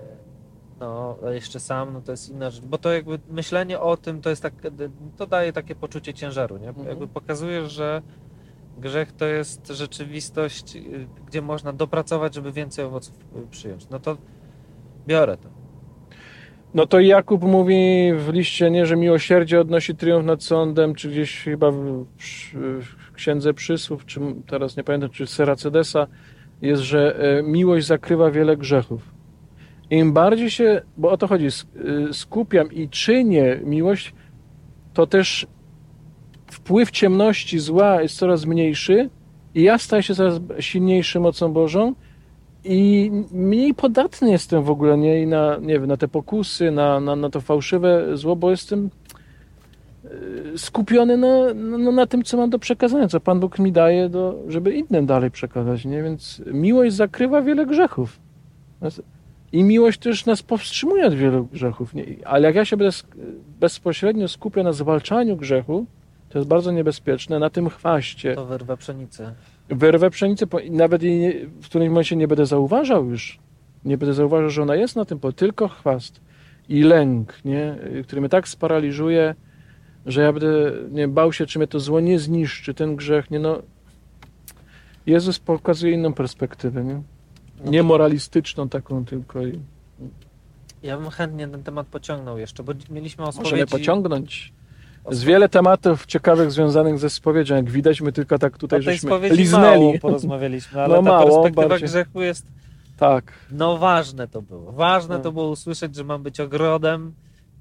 [0.81, 4.31] no, jeszcze sam, no to jest inna rzecz, bo to jakby myślenie o tym, to
[4.31, 4.55] jest tak,
[5.17, 6.69] to daje takie poczucie ciężaru, nie?
[6.69, 6.89] Mhm.
[6.89, 8.03] Jakby pokazuje, że
[8.79, 13.15] grzech to jest rzeczywistość, y, gdzie można dopracować, żeby więcej owoców
[13.51, 13.89] przyjąć.
[13.89, 14.17] No to
[15.07, 15.64] biorę to.
[16.75, 21.43] No to Jakub mówi w liście nie, że miłosierdzie odnosi triumf nad sądem, czy gdzieś
[21.43, 22.05] chyba w,
[22.81, 26.07] w Księdze Przysłów, czy teraz nie pamiętam, czy Seracedesa
[26.63, 29.15] jest, że e, miłość zakrywa wiele grzechów.
[29.91, 31.51] Im bardziej się, bo o to chodzi, y,
[32.13, 34.15] skupiam i czynię miłość,
[34.95, 35.47] to też
[36.47, 39.11] wpływ ciemności, zła jest coraz mniejszy
[39.55, 41.95] i ja staję się coraz silniejszy mocą Bożą
[42.65, 47.17] i mniej podatny jestem w ogóle nie, na, nie wiem, na te pokusy, na, na,
[47.17, 48.91] na to fałszywe zło, bo jestem
[50.05, 54.09] y, skupiony na, na, na, tym, co mam do przekazania, co Pan Bóg mi daje,
[54.09, 55.85] do, żeby innym dalej przekazać.
[55.85, 56.03] Nie?
[56.03, 58.19] Więc miłość zakrywa wiele grzechów.
[59.53, 61.95] I miłość też nas powstrzymuje od wielu grzechów.
[62.25, 62.97] Ale jak ja się będę
[63.61, 65.87] bezpośrednio skupię na zwalczaniu grzechu,
[66.29, 68.35] to jest bardzo niebezpieczne, na tym chwaście.
[68.35, 69.35] To wyrwę pszenicę.
[69.69, 73.39] Wyrwę pszenicę, nawet jej w którymś momencie nie będę zauważał już.
[73.85, 76.21] Nie będę zauważał, że ona jest na tym, bo tylko chwast
[76.69, 77.79] i lęk, nie?
[78.05, 79.35] który mnie tak sparaliżuje,
[80.07, 83.31] że ja będę nie bał się, czy mnie to zło nie zniszczy, ten grzech.
[83.31, 83.63] Nie, no.
[85.07, 86.85] Jezus pokazuje inną perspektywę.
[86.85, 87.03] Nie?
[87.65, 89.41] No nie moralistyczną taką tylko.
[90.83, 93.51] Ja bym chętnie ten temat pociągnął jeszcze, bo mieliśmy o spowiedzi...
[93.51, 94.53] Możemy pociągnąć.
[95.11, 97.55] Jest wiele tematów ciekawych związanych ze spowiedzią.
[97.55, 99.81] Jak widać, my tylko tak tutaj o żeśmy liznęli.
[99.81, 101.89] mało porozmawialiśmy, ale no ta mało, perspektywa bardziej...
[101.89, 102.47] grzechu jest...
[102.97, 103.33] Tak.
[103.51, 104.73] No ważne to było.
[104.73, 105.23] Ważne no.
[105.23, 107.15] to było usłyszeć, że mam być ogrodem,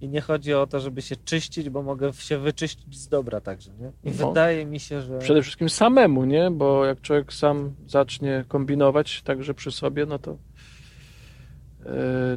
[0.03, 3.71] i nie chodzi o to, żeby się czyścić, bo mogę się wyczyścić z dobra także,
[3.79, 4.11] nie?
[4.11, 4.27] I no.
[4.27, 5.19] wydaje mi się, że...
[5.19, 6.51] Przede wszystkim samemu, nie?
[6.51, 10.37] Bo jak człowiek sam zacznie kombinować także przy sobie, no to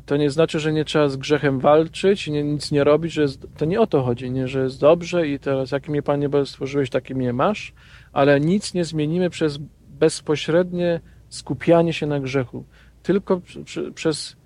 [0.06, 3.46] to nie znaczy, że nie trzeba z grzechem walczyć nie, nic nie robić, że jest,
[3.56, 4.48] to nie o to chodzi, nie?
[4.48, 7.72] Że jest dobrze i teraz jakim mnie Panie Boże stworzyłeś, takim mnie masz,
[8.12, 12.64] ale nic nie zmienimy przez bezpośrednie skupianie się na grzechu.
[13.02, 14.36] Tylko przy, przez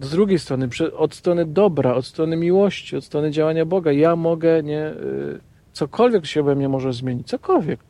[0.00, 4.62] z drugiej strony, od strony dobra, od strony miłości, od strony działania Boga, ja mogę,
[4.62, 5.40] nie, y,
[5.72, 7.80] cokolwiek się we mnie może zmienić, cokolwiek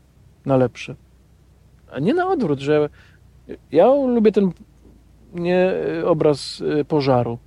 [0.46, 0.94] na lepsze.
[1.92, 2.88] A nie na odwrót, że
[3.72, 4.52] ja lubię ten
[5.38, 7.38] nie y, obraz y, pożaru.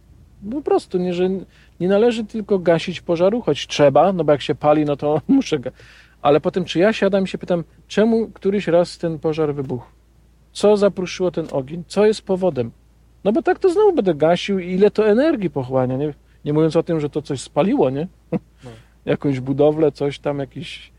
[0.51, 1.29] Po prostu, nie, że
[1.79, 5.59] nie należy tylko gasić pożaru, choć trzeba, no bo jak się pali, no to muszę.
[6.21, 9.87] Ale potem, czy ja siadam i się pytam, czemu któryś raz ten pożar wybuchł?
[10.51, 11.83] Co zapruszyło ten ogień?
[11.87, 12.71] Co jest powodem?
[13.23, 16.13] No bo tak to znowu będę gasił i ile to energii pochłania, nie?
[16.45, 18.07] Nie mówiąc o tym, że to coś spaliło, nie?
[18.31, 18.39] No.
[19.05, 20.91] Jakąś budowlę, coś tam, jakiś...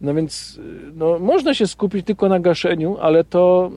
[0.00, 0.60] No więc
[0.94, 3.70] no, można się skupić tylko na gaszeniu, ale to,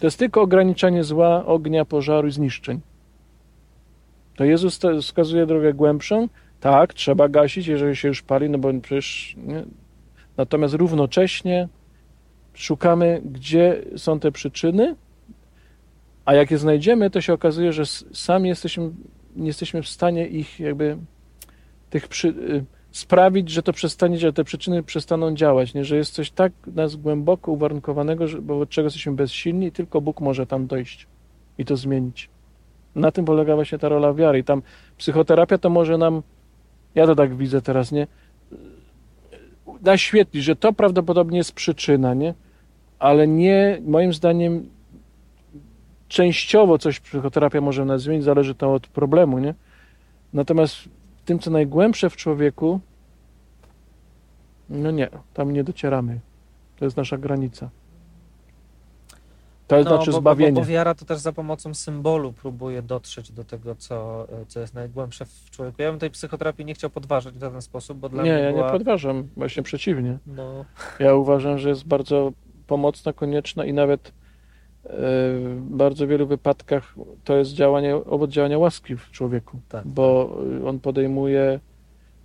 [0.00, 2.80] to jest tylko ograniczanie zła, ognia, pożaru i zniszczeń.
[4.36, 6.28] To Jezus wskazuje drogę głębszą.
[6.60, 9.36] Tak, trzeba gasić, jeżeli się już pali, no bo przecież...
[9.46, 9.64] Nie?
[10.36, 11.68] Natomiast równocześnie
[12.54, 14.96] szukamy, gdzie są te przyczyny,
[16.24, 18.90] a jak je znajdziemy, to się okazuje, że sami jesteśmy,
[19.36, 20.96] nie jesteśmy w stanie ich jakby
[21.90, 25.84] tych przy, y, sprawić, że to przestanie, że te przyczyny przestaną działać, nie?
[25.84, 30.20] że jest coś tak nas głęboko uwarunkowanego, że, wobec czego jesteśmy bezsilni i tylko Bóg
[30.20, 31.06] może tam dojść
[31.58, 32.30] i to zmienić.
[32.94, 34.38] Na tym polega właśnie ta rola wiary.
[34.38, 34.62] I tam
[34.98, 36.22] psychoterapia to może nam,
[36.94, 38.06] ja to tak widzę teraz, nie?
[39.82, 42.34] Naświetlić, że to prawdopodobnie jest przyczyna, nie?
[42.98, 44.68] Ale nie, moim zdaniem,
[46.08, 49.54] częściowo coś psychoterapia może nas zmienić, zależy to od problemu, nie?
[50.32, 50.88] Natomiast
[51.24, 52.80] tym, co najgłębsze w człowieku,
[54.70, 56.20] no nie, tam nie docieramy.
[56.76, 57.70] To jest nasza granica.
[59.66, 60.52] To znaczy bo, zbawienie.
[60.52, 64.74] Bo, bo wiara to też za pomocą symbolu próbuje dotrzeć do tego, co, co jest
[64.74, 65.82] najgłębsze w człowieku.
[65.82, 68.52] Ja bym tej psychoterapii nie chciał podważać w żaden sposób, bo dla nie, mnie ja
[68.52, 68.66] była...
[68.66, 70.18] nie podważam, właśnie przeciwnie.
[70.26, 70.64] No,
[70.98, 72.32] Ja uważam, że jest bardzo
[72.66, 74.12] pomocna, konieczna i nawet
[74.84, 79.86] w bardzo wielu wypadkach to jest działanie, owoc działania łaski w człowieku, Tak.
[79.86, 81.60] bo on podejmuje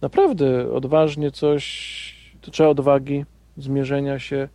[0.02, 3.26] naprawdę odważnie coś, to trzeba odwagi,
[3.58, 4.48] zmierzenia się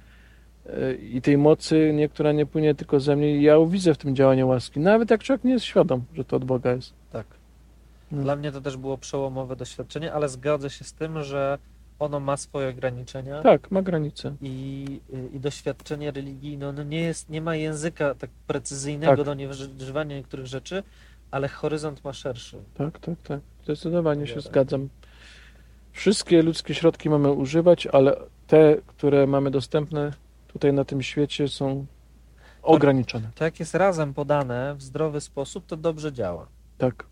[0.67, 3.43] e, i tej mocy, nie, która nie płynie tylko ze mnie.
[3.43, 6.45] Ja widzę w tym działanie łaski, nawet jak człowiek nie jest świadom, że to od
[6.45, 6.93] Boga jest.
[7.13, 7.27] tak.
[8.13, 8.23] No.
[8.23, 11.59] Dla mnie to też było przełomowe doświadczenie, ale zgodzę się z tym, że
[12.01, 13.43] ono ma swoje ograniczenia.
[13.43, 14.35] Tak, ma granice.
[14.43, 15.01] I,
[15.33, 19.25] i doświadczenie religijne ono nie, jest, nie ma języka tak precyzyjnego Tak.
[19.25, 20.83] do niewyżywania niektórych rzeczy,
[21.31, 22.57] ale horyzont ma szerszy.
[22.75, 23.41] Tak, tak, tak.
[23.65, 24.51] Zdecydowanie się Dobra.
[24.51, 24.89] zgadzam.
[25.93, 30.13] Wszystkie ludzkie środki mamy używać, ale te, które mamy dostępne
[30.49, 31.87] tutaj na tym świecie są
[32.63, 33.31] ograniczone.
[33.35, 36.47] To jak jest razem podane w zdrowy sposób, to dobrze działa.
[36.79, 37.07] Tak.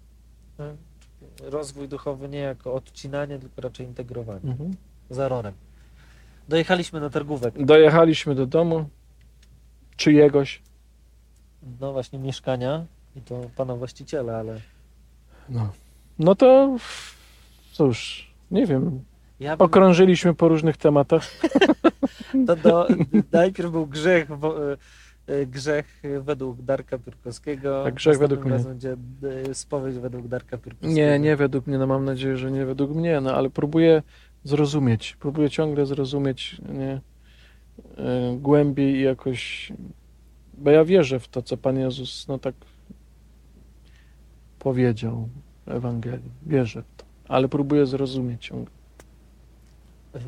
[1.42, 4.50] Rozwój duchowy nie jako odcinanie, tylko raczej integrowanie.
[4.50, 4.70] Mhm.
[5.10, 5.54] Za rorem.
[6.48, 7.64] Dojechaliśmy do targówek.
[7.64, 8.88] Dojechaliśmy do domu
[9.96, 10.62] czyjegoś.
[11.80, 12.84] No właśnie mieszkania
[13.16, 14.60] i to pana właściciela, ale
[15.48, 15.72] No,
[16.18, 16.76] no to
[17.72, 19.04] cóż, nie wiem.
[19.40, 21.30] ja bym, Okrążyliśmy po różnych tematach.
[22.46, 22.88] to do,
[23.32, 24.76] najpierw był grzech wo- e,
[25.46, 27.84] grzech według Darka Piórkowskiego.
[27.84, 28.58] Tak, grzech według mnie.
[28.58, 28.96] będzie
[29.50, 30.94] e, spowiedź według Darka Piórkowskiego.
[30.94, 34.02] Nie, nie według mnie, no mam nadzieję, że nie według mnie, no ale próbuję
[34.44, 37.00] zrozumieć, próbuję ciągle zrozumieć nie,
[37.96, 39.72] e, głębiej i jakoś,
[40.58, 42.54] bo ja wierzę w to, co Pan Jezus, no tak
[44.58, 45.28] powiedział
[45.66, 48.74] w Ewangelii, wierzę w to, ale próbuję zrozumieć ciągle.
[50.14, 50.20] E,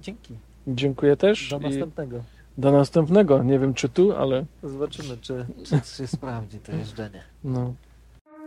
[0.00, 0.34] Dzięki.
[0.68, 2.22] Dziękuję też Do następnego.
[2.58, 3.42] Do następnego.
[3.42, 4.44] Nie wiem, czy tu, ale...
[4.62, 7.22] Zobaczymy, czy, czy się sprawdzi to jeżdżenie.
[7.44, 7.74] No.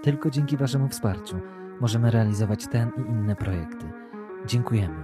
[0.04, 1.36] Tylko dzięki waszemu wsparciu
[1.82, 3.86] możemy realizować ten i inne projekty.
[4.46, 5.04] Dziękujemy.